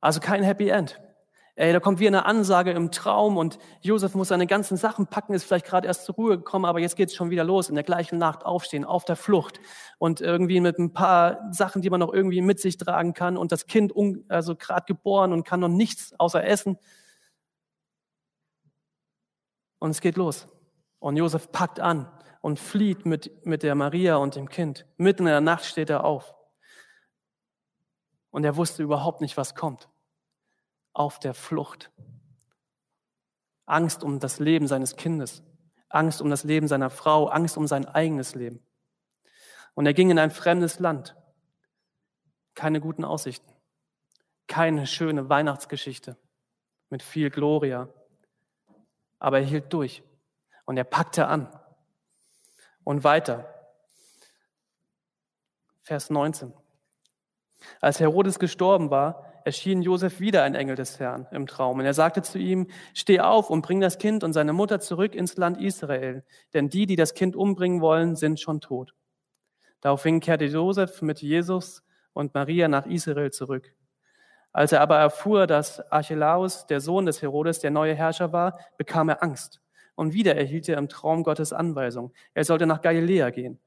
Also 0.00 0.18
kein 0.20 0.42
Happy 0.42 0.68
End. 0.68 1.00
Ey, 1.56 1.72
da 1.72 1.80
kommt 1.80 2.00
wie 2.00 2.06
eine 2.06 2.26
Ansage 2.26 2.70
im 2.70 2.90
Traum 2.90 3.36
und 3.36 3.58
Josef 3.80 4.14
muss 4.14 4.28
seine 4.28 4.46
ganzen 4.46 4.76
Sachen 4.76 5.06
packen, 5.08 5.34
ist 5.34 5.44
vielleicht 5.44 5.66
gerade 5.66 5.86
erst 5.86 6.04
zur 6.04 6.14
Ruhe 6.14 6.38
gekommen, 6.38 6.64
aber 6.64 6.78
jetzt 6.78 6.96
geht's 6.96 7.14
schon 7.14 7.30
wieder 7.30 7.44
los, 7.44 7.68
in 7.68 7.74
der 7.74 7.84
gleichen 7.84 8.18
Nacht 8.18 8.46
aufstehen, 8.46 8.84
auf 8.84 9.04
der 9.04 9.16
Flucht 9.16 9.60
und 9.98 10.20
irgendwie 10.20 10.60
mit 10.60 10.78
ein 10.78 10.92
paar 10.92 11.50
Sachen, 11.52 11.82
die 11.82 11.90
man 11.90 12.00
noch 12.00 12.12
irgendwie 12.12 12.40
mit 12.40 12.60
sich 12.60 12.78
tragen 12.78 13.14
kann 13.14 13.36
und 13.36 13.52
das 13.52 13.66
Kind 13.66 13.92
also 14.28 14.56
gerade 14.56 14.86
geboren 14.86 15.32
und 15.32 15.44
kann 15.44 15.60
noch 15.60 15.68
nichts 15.68 16.14
außer 16.18 16.42
essen. 16.44 16.78
Und 19.78 19.90
es 19.90 20.00
geht 20.00 20.16
los. 20.16 20.46
Und 20.98 21.16
Josef 21.16 21.50
packt 21.50 21.80
an 21.80 22.06
und 22.42 22.58
flieht 22.58 23.06
mit, 23.06 23.44
mit 23.44 23.62
der 23.62 23.74
Maria 23.74 24.16
und 24.16 24.36
dem 24.36 24.48
Kind. 24.48 24.86
Mitten 24.98 25.22
in 25.22 25.32
der 25.32 25.40
Nacht 25.40 25.64
steht 25.64 25.90
er 25.90 26.04
auf. 26.04 26.34
Und 28.30 28.44
er 28.44 28.56
wusste 28.56 28.82
überhaupt 28.82 29.20
nicht, 29.20 29.36
was 29.36 29.54
kommt. 29.54 29.88
Auf 30.92 31.18
der 31.18 31.34
Flucht. 31.34 31.90
Angst 33.66 34.02
um 34.02 34.18
das 34.18 34.40
Leben 34.40 34.66
seines 34.66 34.96
Kindes. 34.96 35.42
Angst 35.88 36.20
um 36.20 36.30
das 36.30 36.44
Leben 36.44 36.68
seiner 36.68 36.90
Frau. 36.90 37.28
Angst 37.28 37.56
um 37.56 37.66
sein 37.66 37.86
eigenes 37.86 38.34
Leben. 38.34 38.64
Und 39.74 39.86
er 39.86 39.94
ging 39.94 40.10
in 40.10 40.18
ein 40.18 40.30
fremdes 40.30 40.78
Land. 40.78 41.16
Keine 42.54 42.80
guten 42.80 43.04
Aussichten. 43.04 43.52
Keine 44.46 44.86
schöne 44.86 45.28
Weihnachtsgeschichte 45.28 46.16
mit 46.90 47.02
viel 47.02 47.30
Gloria. 47.30 47.88
Aber 49.18 49.38
er 49.38 49.46
hielt 49.46 49.72
durch. 49.72 50.02
Und 50.64 50.76
er 50.76 50.84
packte 50.84 51.26
an. 51.26 51.48
Und 52.84 53.04
weiter. 53.04 53.54
Vers 55.82 56.10
19. 56.10 56.52
Als 57.80 58.00
Herodes 58.00 58.38
gestorben 58.38 58.90
war, 58.90 59.29
erschien 59.44 59.82
Josef 59.82 60.20
wieder 60.20 60.42
ein 60.42 60.54
Engel 60.54 60.76
des 60.76 60.98
Herrn 61.00 61.26
im 61.32 61.46
Traum. 61.46 61.78
Und 61.78 61.84
er 61.84 61.94
sagte 61.94 62.22
zu 62.22 62.38
ihm, 62.38 62.68
steh 62.94 63.20
auf 63.20 63.50
und 63.50 63.62
bring 63.62 63.80
das 63.80 63.98
Kind 63.98 64.24
und 64.24 64.32
seine 64.32 64.52
Mutter 64.52 64.80
zurück 64.80 65.14
ins 65.14 65.36
Land 65.36 65.60
Israel, 65.60 66.24
denn 66.54 66.68
die, 66.68 66.86
die 66.86 66.96
das 66.96 67.14
Kind 67.14 67.36
umbringen 67.36 67.80
wollen, 67.80 68.16
sind 68.16 68.40
schon 68.40 68.60
tot. 68.60 68.94
Daraufhin 69.80 70.20
kehrte 70.20 70.44
Josef 70.44 71.02
mit 71.02 71.22
Jesus 71.22 71.82
und 72.12 72.34
Maria 72.34 72.68
nach 72.68 72.86
Israel 72.86 73.30
zurück. 73.30 73.72
Als 74.52 74.72
er 74.72 74.80
aber 74.80 74.98
erfuhr, 74.98 75.46
dass 75.46 75.80
Archelaus, 75.92 76.66
der 76.66 76.80
Sohn 76.80 77.06
des 77.06 77.22
Herodes, 77.22 77.60
der 77.60 77.70
neue 77.70 77.94
Herrscher 77.94 78.32
war, 78.32 78.58
bekam 78.76 79.08
er 79.08 79.22
Angst. 79.22 79.60
Und 79.94 80.12
wieder 80.12 80.34
erhielt 80.36 80.68
er 80.68 80.78
im 80.78 80.88
Traum 80.88 81.22
Gottes 81.22 81.52
Anweisung. 81.52 82.12
Er 82.34 82.44
sollte 82.44 82.66
nach 82.66 82.80
Galiläa 82.80 83.30
gehen. 83.30 83.60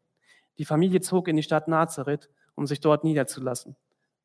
Die 0.58 0.66
Familie 0.66 1.02
zog 1.02 1.28
in 1.28 1.38
die 1.38 1.44
Stadt 1.44 1.68
Nazareth 1.68 2.30
um 2.56 2.68
sich 2.68 2.80
dort 2.80 3.04
niederzulassen. 3.04 3.76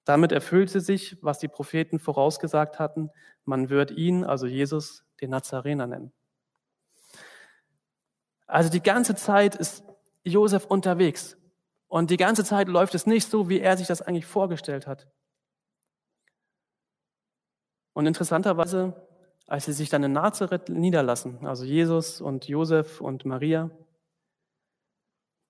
Damit 0.09 0.33
erfüllte 0.33 0.81
sich, 0.81 1.19
was 1.23 1.39
die 1.39 1.49
Propheten 1.49 1.99
vorausgesagt 1.99 2.79
hatten, 2.79 3.11
man 3.45 3.69
wird 3.69 3.91
ihn, 3.91 4.25
also 4.25 4.47
Jesus, 4.47 5.05
den 5.21 5.29
Nazarener 5.29 5.87
nennen. 5.87 6.15
Also 8.47 8.71
die 8.71 8.83
ganze 8.83 9.17
Zeit 9.17 9.55
ist 9.55 9.85
Josef 10.25 10.65
unterwegs. 10.65 11.37
Und 11.89 12.09
die 12.09 12.17
ganze 12.17 12.43
Zeit 12.43 12.69
läuft 12.69 12.95
es 12.95 13.05
nicht 13.05 13.29
so, 13.29 13.51
wie 13.51 13.61
er 13.61 13.77
sich 13.77 13.87
das 13.87 14.01
eigentlich 14.01 14.25
vorgestellt 14.25 14.87
hat. 14.87 15.07
Und 17.93 18.07
interessanterweise, 18.07 18.95
als 19.47 19.67
sie 19.67 19.75
sich 19.75 19.91
dann 19.91 20.05
in 20.05 20.13
Nazareth 20.15 20.71
niederlassen, 20.71 21.47
also 21.47 21.67
Jesus 21.67 22.23
und 22.23 22.49
Josef 22.49 23.03
und 23.03 23.27
Maria, 23.27 23.71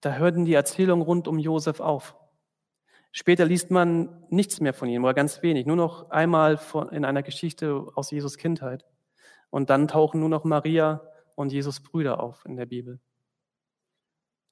da 0.01 0.15
hörten 0.15 0.45
die 0.45 0.55
Erzählungen 0.55 1.05
rund 1.05 1.29
um 1.29 1.39
Josef 1.39 1.79
auf. 1.79 2.17
Später 3.19 3.47
liest 3.47 3.73
man 3.73 4.25
nichts 4.31 4.61
mehr 4.61 4.73
von 4.73 4.89
ihm 4.89 5.03
oder 5.03 5.13
ganz 5.13 5.43
wenig, 5.43 5.67
nur 5.67 5.75
noch 5.75 6.11
einmal 6.11 6.57
in 6.93 7.05
einer 7.05 7.25
Geschichte 7.25 7.85
aus 7.97 8.13
Jesus 8.13 8.39
Kindheit. 8.39 8.87
Und 9.51 9.71
dann 9.71 9.89
tauchen 9.89 10.21
nur 10.21 10.29
noch 10.29 10.45
Maria 10.45 11.03
und 11.35 11.51
Jesus 11.51 11.81
Brüder 11.81 12.21
auf 12.21 12.45
in 12.45 12.57
der 12.57 12.67
Bibel. 12.67 13.01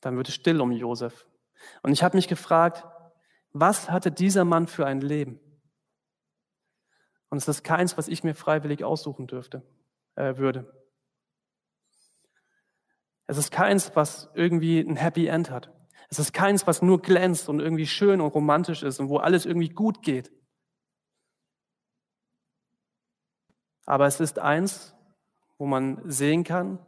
Dann 0.00 0.16
wird 0.16 0.26
es 0.26 0.34
still 0.34 0.60
um 0.60 0.72
Josef. 0.72 1.28
Und 1.84 1.92
ich 1.92 2.02
habe 2.02 2.16
mich 2.16 2.26
gefragt, 2.26 2.84
was 3.52 3.88
hatte 3.88 4.10
dieser 4.10 4.44
Mann 4.44 4.66
für 4.66 4.84
ein 4.84 5.00
Leben? 5.00 5.38
Und 7.28 7.38
es 7.38 7.46
ist 7.46 7.62
keins, 7.62 7.96
was 7.96 8.08
ich 8.08 8.24
mir 8.24 8.34
freiwillig 8.34 8.82
aussuchen 8.82 9.28
dürfte, 9.28 9.62
äh, 10.16 10.38
würde. 10.38 10.74
Es 13.28 13.38
ist 13.38 13.52
keins, 13.52 13.94
was 13.94 14.28
irgendwie 14.34 14.80
ein 14.80 14.96
Happy 14.96 15.28
End 15.28 15.52
hat. 15.52 15.70
Es 16.08 16.18
ist 16.18 16.32
keins, 16.32 16.66
was 16.66 16.82
nur 16.82 17.02
glänzt 17.02 17.48
und 17.48 17.60
irgendwie 17.60 17.86
schön 17.86 18.20
und 18.20 18.34
romantisch 18.34 18.82
ist 18.82 19.00
und 19.00 19.08
wo 19.08 19.18
alles 19.18 19.46
irgendwie 19.46 19.68
gut 19.68 20.02
geht. 20.02 20.32
Aber 23.84 24.06
es 24.06 24.20
ist 24.20 24.38
eins, 24.38 24.94
wo 25.58 25.66
man 25.66 26.00
sehen 26.10 26.44
kann, 26.44 26.84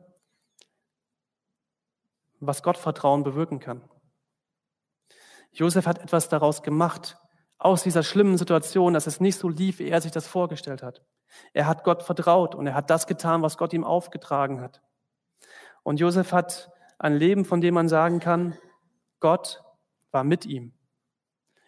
was 2.41 2.63
Gottvertrauen 2.63 3.25
bewirken 3.25 3.61
kann. 3.61 3.89
Josef 5.53 5.87
hat 5.87 5.99
etwas 5.99 6.29
daraus 6.29 6.63
gemacht, 6.63 7.17
aus 7.59 7.83
dieser 7.83 8.05
schlimmen 8.05 8.39
Situation, 8.39 8.95
dass 8.95 9.09
es 9.09 9.21
nicht 9.21 9.39
so 9.39 9.49
lief, 9.49 9.81
wie 9.81 9.89
er 9.89 10.01
sich 10.01 10.13
das 10.13 10.29
vorgestellt 10.29 10.83
hat. 10.83 11.05
Er 11.53 11.67
hat 11.67 11.83
Gott 11.83 12.03
vertraut 12.03 12.55
und 12.55 12.67
er 12.67 12.75
hat 12.75 12.91
das 12.91 13.07
getan, 13.07 13.43
was 13.43 13.59
Gott 13.59 13.73
ihm 13.73 13.85
aufgetragen 13.85 14.61
hat. 14.61 14.83
Und 15.83 15.99
Josef 15.99 16.33
hat 16.33 16.71
ein 16.99 17.17
Leben, 17.17 17.45
von 17.45 17.61
dem 17.61 17.75
man 17.75 17.89
sagen 17.89 18.21
kann, 18.21 18.57
Gott 19.21 19.63
war 20.11 20.25
mit 20.25 20.47
ihm. 20.47 20.73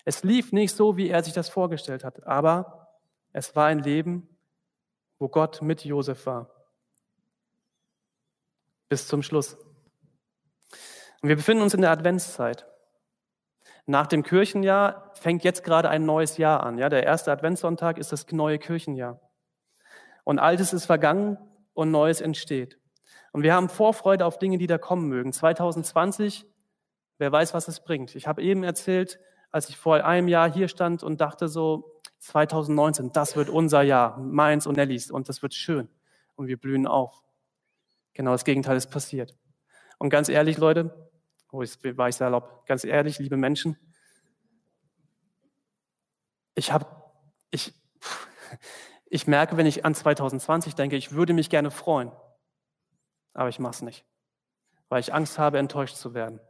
Es 0.05 0.25
lief 0.25 0.53
nicht 0.53 0.75
so, 0.75 0.97
wie 0.97 1.09
er 1.09 1.23
sich 1.23 1.35
das 1.35 1.49
vorgestellt 1.49 2.05
hat, 2.05 2.27
aber 2.27 2.89
es 3.33 3.55
war 3.55 3.67
ein 3.67 3.81
Leben, 3.81 4.29
wo 5.19 5.29
Gott 5.29 5.63
mit 5.63 5.85
Josef 5.85 6.27
war. 6.27 6.51
Bis 8.89 9.07
zum 9.07 9.23
Schluss. 9.23 9.55
Und 11.23 11.29
wir 11.29 11.37
befinden 11.37 11.63
uns 11.63 11.75
in 11.75 11.83
der 11.83 11.91
Adventszeit. 11.91 12.67
Nach 13.87 14.07
dem 14.07 14.23
Kirchenjahr 14.23 15.13
fängt 15.15 15.45
jetzt 15.45 15.65
gerade 15.65 15.89
ein 15.89 16.07
neues 16.07 16.39
Jahr 16.39 16.63
an. 16.63 16.79
Ja, 16.79 16.89
der 16.89 17.05
erste 17.05 17.31
Adventssonntag 17.31 17.99
ist 17.99 18.13
das 18.13 18.27
neue 18.31 18.59
Kirchenjahr. 18.59 19.21
Und 20.25 20.39
Altes 20.39 20.73
ist 20.73 20.87
vergangen 20.87 21.39
und 21.75 21.91
Neues 21.91 22.21
entsteht. 22.21 22.79
Und 23.33 23.43
wir 23.43 23.55
haben 23.55 23.69
Vorfreude 23.69 24.27
auf 24.27 24.39
Dinge, 24.39 24.59
die 24.59 24.67
da 24.67 24.79
kommen 24.79 25.09
mögen. 25.09 25.33
2020, 25.33 26.47
wer 27.21 27.31
weiß, 27.31 27.55
was 27.55 27.69
es 27.69 27.81
bringt. 27.81 28.17
Ich 28.17 28.27
habe 28.27 28.43
eben 28.43 28.65
erzählt, 28.65 29.21
als 29.51 29.69
ich 29.69 29.77
vor 29.77 30.05
einem 30.05 30.29
Jahr 30.29 30.53
hier 30.53 30.69
stand 30.69 31.03
und 31.03 31.21
dachte 31.21 31.49
so, 31.49 32.01
2019, 32.19 33.13
das 33.13 33.37
wird 33.37 33.49
unser 33.49 33.83
Jahr, 33.83 34.19
meins 34.19 34.67
und 34.67 34.77
Nellies, 34.77 35.11
und 35.11 35.29
das 35.29 35.43
wird 35.43 35.55
schön. 35.55 35.89
Und 36.35 36.49
wir 36.49 36.59
blühen 36.59 36.87
auf. 36.87 37.23
Genau 38.13 38.33
das 38.33 38.45
Gegenteil 38.45 38.77
ist 38.77 38.91
passiert. 38.91 39.37
Und 39.99 40.11
ganz 40.11 40.29
ehrlich, 40.29 40.59
Leute, 40.59 41.11
oh, 41.53 41.63
jetzt 41.63 41.83
war 41.97 42.09
ich 42.09 42.21
erlaubt, 42.21 42.67
ganz 42.67 42.85
ehrlich, 42.85 43.19
liebe 43.19 43.37
Menschen, 43.37 43.79
ich 46.55 46.73
habe, 46.73 46.87
ich, 47.51 47.73
ich 49.07 49.27
merke, 49.27 49.57
wenn 49.57 49.67
ich 49.67 49.85
an 49.85 49.95
2020 49.95 50.75
denke, 50.75 50.97
ich 50.97 51.13
würde 51.13 51.33
mich 51.33 51.49
gerne 51.49 51.71
freuen 51.71 52.13
aber 53.35 53.49
ich 53.49 53.59
mache 53.59 53.73
es 53.73 53.83
nicht, 53.83 54.05
weil 54.89 55.01
ich 55.01 55.15
Angst 55.15 55.39
habe, 55.39 55.59
enttäuscht 55.59 55.97
zu 55.97 56.15
werden. 56.15 56.41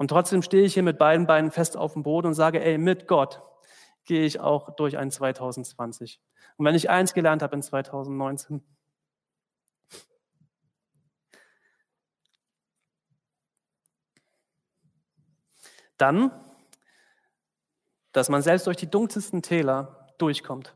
Und 0.00 0.08
trotzdem 0.08 0.40
stehe 0.40 0.64
ich 0.64 0.72
hier 0.72 0.82
mit 0.82 0.96
beiden 0.96 1.26
Beinen 1.26 1.50
fest 1.50 1.76
auf 1.76 1.92
dem 1.92 2.02
Boden 2.02 2.28
und 2.28 2.32
sage, 2.32 2.64
ey, 2.64 2.78
mit 2.78 3.06
Gott 3.06 3.42
gehe 4.06 4.24
ich 4.24 4.40
auch 4.40 4.74
durch 4.74 4.96
ein 4.96 5.10
2020. 5.10 6.22
Und 6.56 6.64
wenn 6.64 6.74
ich 6.74 6.88
eins 6.88 7.12
gelernt 7.12 7.42
habe 7.42 7.56
in 7.56 7.62
2019, 7.62 8.64
dann, 15.98 16.32
dass 18.12 18.30
man 18.30 18.40
selbst 18.40 18.68
durch 18.68 18.78
die 18.78 18.90
dunkelsten 18.90 19.42
Täler 19.42 20.06
durchkommt, 20.16 20.74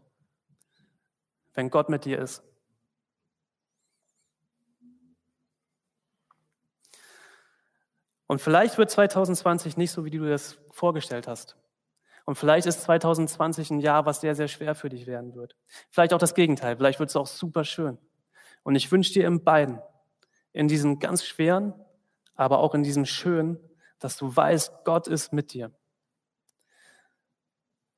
wenn 1.55 1.71
Gott 1.71 1.89
mit 1.89 2.05
dir 2.05 2.19
ist. 2.19 2.43
Und 8.27 8.41
vielleicht 8.41 8.79
wird 8.79 8.91
2020 8.91 9.77
nicht 9.77 9.91
so, 9.91 10.05
wie 10.05 10.11
du 10.11 10.29
das 10.29 10.59
vorgestellt 10.71 11.29
hast. 11.29 11.57
Und 12.25 12.37
vielleicht 12.37 12.67
ist 12.67 12.83
2020 12.83 13.71
ein 13.71 13.81
Jahr, 13.81 14.07
was 14.07 14.21
sehr, 14.23 14.35
sehr 14.35 14.49
schwer 14.49 14.75
für 14.75 14.89
dich 14.89 15.07
werden 15.07 15.35
wird. 15.35 15.57
Vielleicht 15.91 16.15
auch 16.15 16.19
das 16.19 16.35
Gegenteil. 16.35 16.77
Vielleicht 16.77 16.99
wird 16.99 17.11
es 17.11 17.17
auch 17.17 17.27
super 17.27 17.65
schön. 17.65 17.99
Und 18.63 18.77
ich 18.77 18.91
wünsche 18.91 19.13
dir 19.13 19.27
in 19.27 19.45
beiden, 19.45 19.81
in 20.53 20.69
diesem 20.69 20.99
ganz 20.99 21.25
schweren, 21.25 21.75
aber 22.35 22.61
auch 22.61 22.75
in 22.75 22.83
diesem 22.83 23.05
schönen, 23.05 23.59
dass 23.99 24.17
du 24.17 24.35
weißt, 24.35 24.85
Gott 24.85 25.07
ist 25.07 25.33
mit 25.33 25.53
dir. 25.53 25.71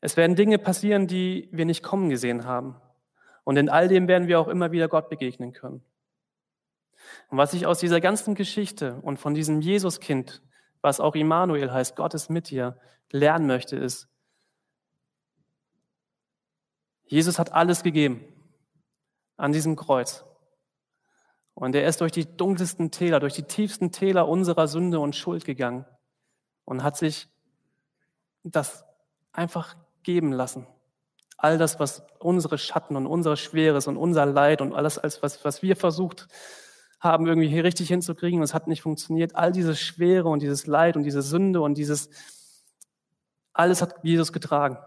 Es 0.01 0.17
werden 0.17 0.37
Dinge 0.37 0.59
passieren, 0.59 1.07
die 1.07 1.49
wir 1.53 1.65
nicht 1.65 1.83
kommen 1.83 2.11
gesehen 2.11 2.45
haben. 2.45 2.81
Und 3.45 3.57
in 3.57 3.69
all 3.69 3.87
dem 3.87 4.09
werden 4.09 4.27
wir 4.27 4.41
auch 4.41 4.49
immer 4.49 4.73
wieder 4.73 4.89
Gott 4.89 5.09
begegnen 5.09 5.53
können. 5.53 5.85
Und 7.29 7.39
was 7.39 7.55
ich 7.55 7.67
aus 7.67 7.79
dieser 7.79 8.01
ganzen 8.01 8.35
Geschichte 8.35 9.01
und 9.03 9.19
von 9.19 9.35
diesem 9.35 9.61
Jesuskind, 9.61 10.43
was 10.81 11.01
auch 11.01 11.15
Immanuel 11.15 11.73
heißt, 11.73 11.97
Gott 11.97 12.15
ist 12.15 12.31
mit 12.31 12.51
dir, 12.51 12.79
lernen 13.11 13.47
möchte, 13.47 13.77
ist, 13.77 14.09
Jesus 17.05 17.39
hat 17.39 17.53
alles 17.53 17.83
gegeben 17.83 18.25
an 19.37 19.53
diesem 19.53 19.77
Kreuz. 19.77 20.25
Und 21.55 21.75
er 21.75 21.87
ist 21.87 22.01
durch 22.01 22.13
die 22.13 22.37
dunkelsten 22.37 22.91
Täler, 22.91 23.21
durch 23.21 23.33
die 23.33 23.45
tiefsten 23.45 23.93
Täler 23.93 24.29
unserer 24.29 24.69
Sünde 24.69 25.01
und 25.01 25.17
Schuld 25.17 25.45
gegangen 25.45 25.87
und 26.65 26.83
hat 26.83 26.97
sich 26.97 27.29
das 28.43 28.85
einfach 29.33 29.77
geben 30.03 30.33
lassen. 30.33 30.67
All 31.39 31.59
das, 31.59 31.81
was 31.81 32.03
unsere 32.19 32.59
Schatten 32.59 32.97
und 32.97 33.07
unsere 33.07 33.37
Schweres 33.37 33.87
und 33.87 33.97
unser 33.97 34.27
Leid 34.27 34.61
und 34.61 34.75
alles, 34.75 35.01
was, 35.03 35.45
was 35.45 35.63
wir 35.63 35.77
versucht 35.77 36.29
haben, 37.01 37.27
irgendwie 37.27 37.49
hier 37.49 37.65
richtig 37.65 37.89
hinzukriegen. 37.89 38.43
Es 38.43 38.55
hat 38.55 38.67
nicht 38.67 38.83
funktioniert. 38.83 39.35
All 39.35 39.53
diese 39.53 39.77
Schwere 39.77 40.29
und 40.29 40.41
dieses 40.41 40.67
Leid 40.67 40.97
und 40.97 41.03
diese 41.03 41.23
Sünde 41.23 41.61
und 41.61 41.77
dieses, 41.77 42.11
alles 43.53 43.83
hat 43.83 43.97
Jesus 44.03 44.33
getragen. 44.33 44.79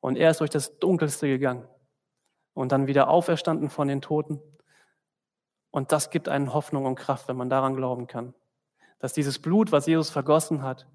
Und 0.00 0.16
er 0.16 0.30
ist 0.30 0.40
durch 0.40 0.50
das 0.50 0.78
Dunkelste 0.78 1.26
gegangen 1.28 1.66
und 2.54 2.72
dann 2.72 2.86
wieder 2.86 3.08
auferstanden 3.08 3.70
von 3.70 3.88
den 3.88 4.00
Toten. 4.00 4.40
Und 5.70 5.92
das 5.92 6.10
gibt 6.10 6.28
einen 6.28 6.54
Hoffnung 6.54 6.86
und 6.86 6.94
Kraft, 6.94 7.28
wenn 7.28 7.36
man 7.36 7.50
daran 7.50 7.76
glauben 7.76 8.06
kann. 8.06 8.34
Dass 8.98 9.12
dieses 9.12 9.40
Blut, 9.40 9.72
was 9.72 9.86
Jesus 9.86 10.10
vergossen 10.10 10.62
hat, 10.62 10.86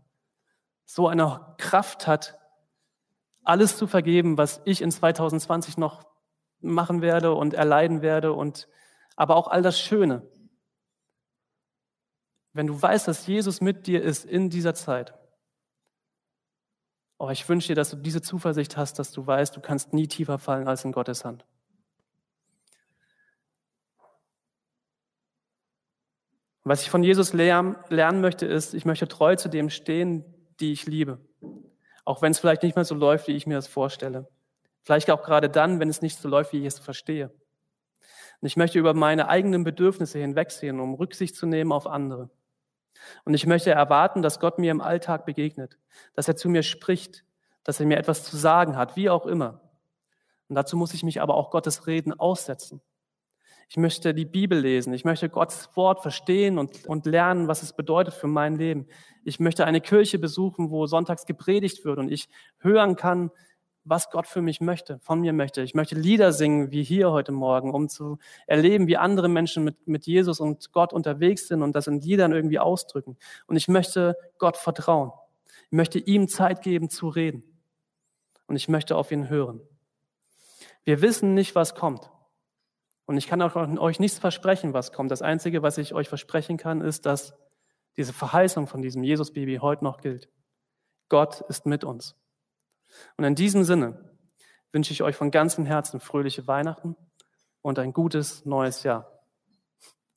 so 0.86 1.08
eine 1.08 1.54
Kraft 1.58 2.08
hat, 2.08 2.40
alles 3.44 3.78
zu 3.78 3.88
vergeben, 3.88 4.38
was 4.38 4.62
ich 4.66 4.82
in 4.82 4.92
2020 4.92 5.78
noch 5.78 6.06
machen 6.62 7.02
werde 7.02 7.34
und 7.34 7.54
erleiden 7.54 8.02
werde 8.02 8.34
und 8.34 8.68
aber 9.22 9.36
auch 9.36 9.50
all 9.50 9.62
das 9.62 9.80
Schöne. 9.80 10.28
Wenn 12.54 12.66
du 12.66 12.82
weißt, 12.82 13.08
dass 13.08 13.28
Jesus 13.28 13.62
mit 13.62 13.86
dir 13.86 14.02
ist 14.02 14.26
in 14.26 14.50
dieser 14.50 14.74
Zeit. 14.74 15.14
Oh, 17.20 17.30
ich 17.30 17.48
wünsche 17.48 17.68
dir, 17.68 17.76
dass 17.76 17.92
du 17.92 17.98
diese 17.98 18.24
Zuversicht 18.24 18.78
hast, 18.78 18.98
dass 18.98 19.12
du 19.12 19.28
weißt, 19.28 19.56
du 19.56 19.62
kannst 19.62 19.94
nie 19.94 20.08
tiefer 20.08 20.40
fallen 20.40 20.68
als 20.68 20.86
in 20.86 20.92
Gottes 20.92 21.24
Hand. 21.24 21.46
Was 26.64 26.82
ich 26.82 26.90
von 26.90 27.04
Jesus 27.04 27.32
lernen 27.32 28.22
möchte, 28.22 28.48
ist, 28.48 28.74
ich 28.74 28.86
möchte 28.86 29.08
treu 29.08 29.36
zu 29.36 29.50
dem 29.50 29.70
stehen, 29.70 30.26
die 30.60 30.72
ich 30.72 30.88
liebe. 30.88 31.24
Auch 32.06 32.24
wenn 32.24 32.32
es 32.32 32.40
vielleicht 32.40 32.64
nicht 32.64 32.76
mehr 32.76 32.86
so 32.86 32.96
läuft, 32.96 33.28
wie 33.28 33.36
ich 33.36 33.46
mir 33.46 33.54
das 33.54 33.68
vorstelle. 33.68 34.28
Vielleicht 34.82 35.12
auch 35.12 35.22
gerade 35.22 35.48
dann, 35.48 35.80
wenn 35.80 35.90
es 35.90 36.02
nicht 36.02 36.18
so 36.18 36.28
läuft, 36.28 36.54
wie 36.54 36.62
ich 36.62 36.66
es 36.66 36.80
verstehe. 36.80 37.32
Und 38.42 38.48
ich 38.48 38.58
möchte 38.58 38.80
über 38.80 38.94
meine 38.94 39.30
eigenen 39.30 39.64
Bedürfnisse 39.64 40.20
hinwegsehen, 40.20 40.80
um 40.80 40.96
Rücksicht 40.96 41.36
zu 41.36 41.46
nehmen 41.46 41.72
auf 41.72 41.88
andere. 41.88 42.30
Und 43.24 43.34
ich 43.34 43.46
möchte 43.46 43.72
erwarten, 43.72 44.22
dass 44.22 44.40
Gott 44.40 44.60
mir 44.60 44.72
im 44.72 44.82
Alltag 44.82 45.26
begegnet, 45.26 45.78
dass 46.16 46.28
er 46.28 46.36
zu 46.36 46.50
mir 46.50 46.64
spricht, 46.64 47.24
dass 47.64 47.80
er 47.80 47.86
mir 47.86 47.98
etwas 47.98 48.24
zu 48.24 48.38
sagen 48.38 48.76
hat, 48.76 48.96
wie 48.96 49.10
auch 49.10 49.26
immer. 49.26 49.62
Und 50.50 50.56
dazu 50.56 50.76
muss 50.76 50.94
ich 50.94 51.04
mich 51.04 51.22
aber 51.22 51.36
auch 51.36 51.52
Gottes 51.52 51.88
Reden 51.88 52.14
aussetzen. 52.20 52.82
Ich 53.70 53.78
möchte 53.78 54.14
die 54.14 54.26
Bibel 54.26 54.60
lesen. 54.60 54.94
Ich 54.94 55.06
möchte 55.06 55.30
Gottes 55.30 55.70
Wort 55.76 56.02
verstehen 56.02 56.58
und, 56.58 56.86
und 56.88 57.06
lernen, 57.06 57.48
was 57.48 57.64
es 57.64 57.72
bedeutet 57.72 58.14
für 58.14 58.28
mein 58.28 58.58
Leben. 58.58 58.88
Ich 59.24 59.40
möchte 59.40 59.66
eine 59.66 59.80
Kirche 59.80 60.20
besuchen, 60.20 60.72
wo 60.72 60.88
sonntags 60.88 61.26
gepredigt 61.26 61.86
wird 61.86 61.98
und 61.98 62.12
ich 62.12 62.28
hören 62.58 62.98
kann, 62.98 63.32
was 63.84 64.10
Gott 64.10 64.28
für 64.28 64.42
mich 64.42 64.62
möchte, 64.62 65.00
von 65.00 65.22
mir 65.22 65.34
möchte. 65.34 65.62
Ich 65.62 65.74
möchte 65.74 65.96
Lieder 65.96 66.32
singen, 66.34 66.72
wie 66.72 66.84
hier 66.84 67.12
heute 67.12 67.32
Morgen, 67.32 67.74
um 67.74 67.90
zu 67.90 68.18
erleben, 68.48 68.88
wie 68.88 68.98
andere 68.98 69.28
Menschen 69.28 69.64
mit, 69.64 69.88
mit 69.88 70.06
Jesus 70.06 70.40
und 70.40 70.72
Gott 70.72 70.94
unterwegs 70.94 71.48
sind 71.48 71.64
und 71.64 71.76
das 71.76 71.88
in 71.88 72.00
Liedern 72.00 72.32
irgendwie 72.32 72.60
ausdrücken. 72.60 73.18
Und 73.48 73.56
ich 73.56 73.68
möchte 73.68 74.16
Gott 74.38 74.58
vertrauen. 74.58 75.12
Ich 75.66 75.78
möchte 75.78 76.00
ihm 76.00 76.28
Zeit 76.28 76.62
geben 76.62 76.90
zu 76.90 77.08
reden. 77.08 77.44
Und 78.48 78.56
ich 78.56 78.68
möchte 78.68 78.96
auf 78.96 79.12
ihn 79.12 79.30
hören. 79.30 79.62
Wir 80.84 81.02
wissen 81.02 81.34
nicht, 81.34 81.56
was 81.56 81.76
kommt. 81.76 82.12
Und 83.06 83.18
ich 83.18 83.28
kann 83.28 83.42
auch 83.42 83.56
euch 83.56 84.00
nichts 84.00 84.20
versprechen, 84.20 84.74
was 84.74 84.92
kommt. 84.92 85.12
Das 85.12 85.22
Einzige, 85.22 85.64
was 85.64 85.78
ich 85.78 85.94
euch 85.94 86.08
versprechen 86.08 86.58
kann, 86.58 86.82
ist, 86.82 87.06
dass 87.06 87.34
diese 87.98 88.14
Verheißung 88.14 88.68
von 88.68 88.82
diesem 88.82 89.04
Jesus-Baby 89.04 89.58
heute 89.58 89.84
noch 89.84 90.02
gilt. 90.02 90.30
Gott 91.10 91.42
ist 91.50 91.66
mit 91.66 91.84
uns. 91.84 92.16
Und 93.18 93.24
in 93.24 93.36
diesem 93.36 93.64
Sinne 93.64 94.18
wünsche 94.72 94.94
ich 94.94 95.04
euch 95.04 95.16
von 95.16 95.32
ganzem 95.32 95.66
Herzen 95.66 96.00
fröhliche 96.00 96.48
Weihnachten 96.48 96.96
und 97.62 97.80
ein 97.80 97.94
gutes 97.94 98.46
neues 98.46 98.84
Jahr 98.84 99.12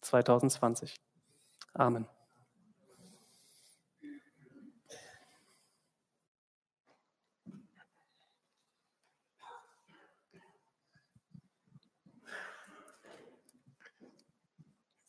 2020. 0.01 1.01
Amen. 1.73 2.09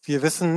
Wir 0.08 0.21
wissen 0.21 0.54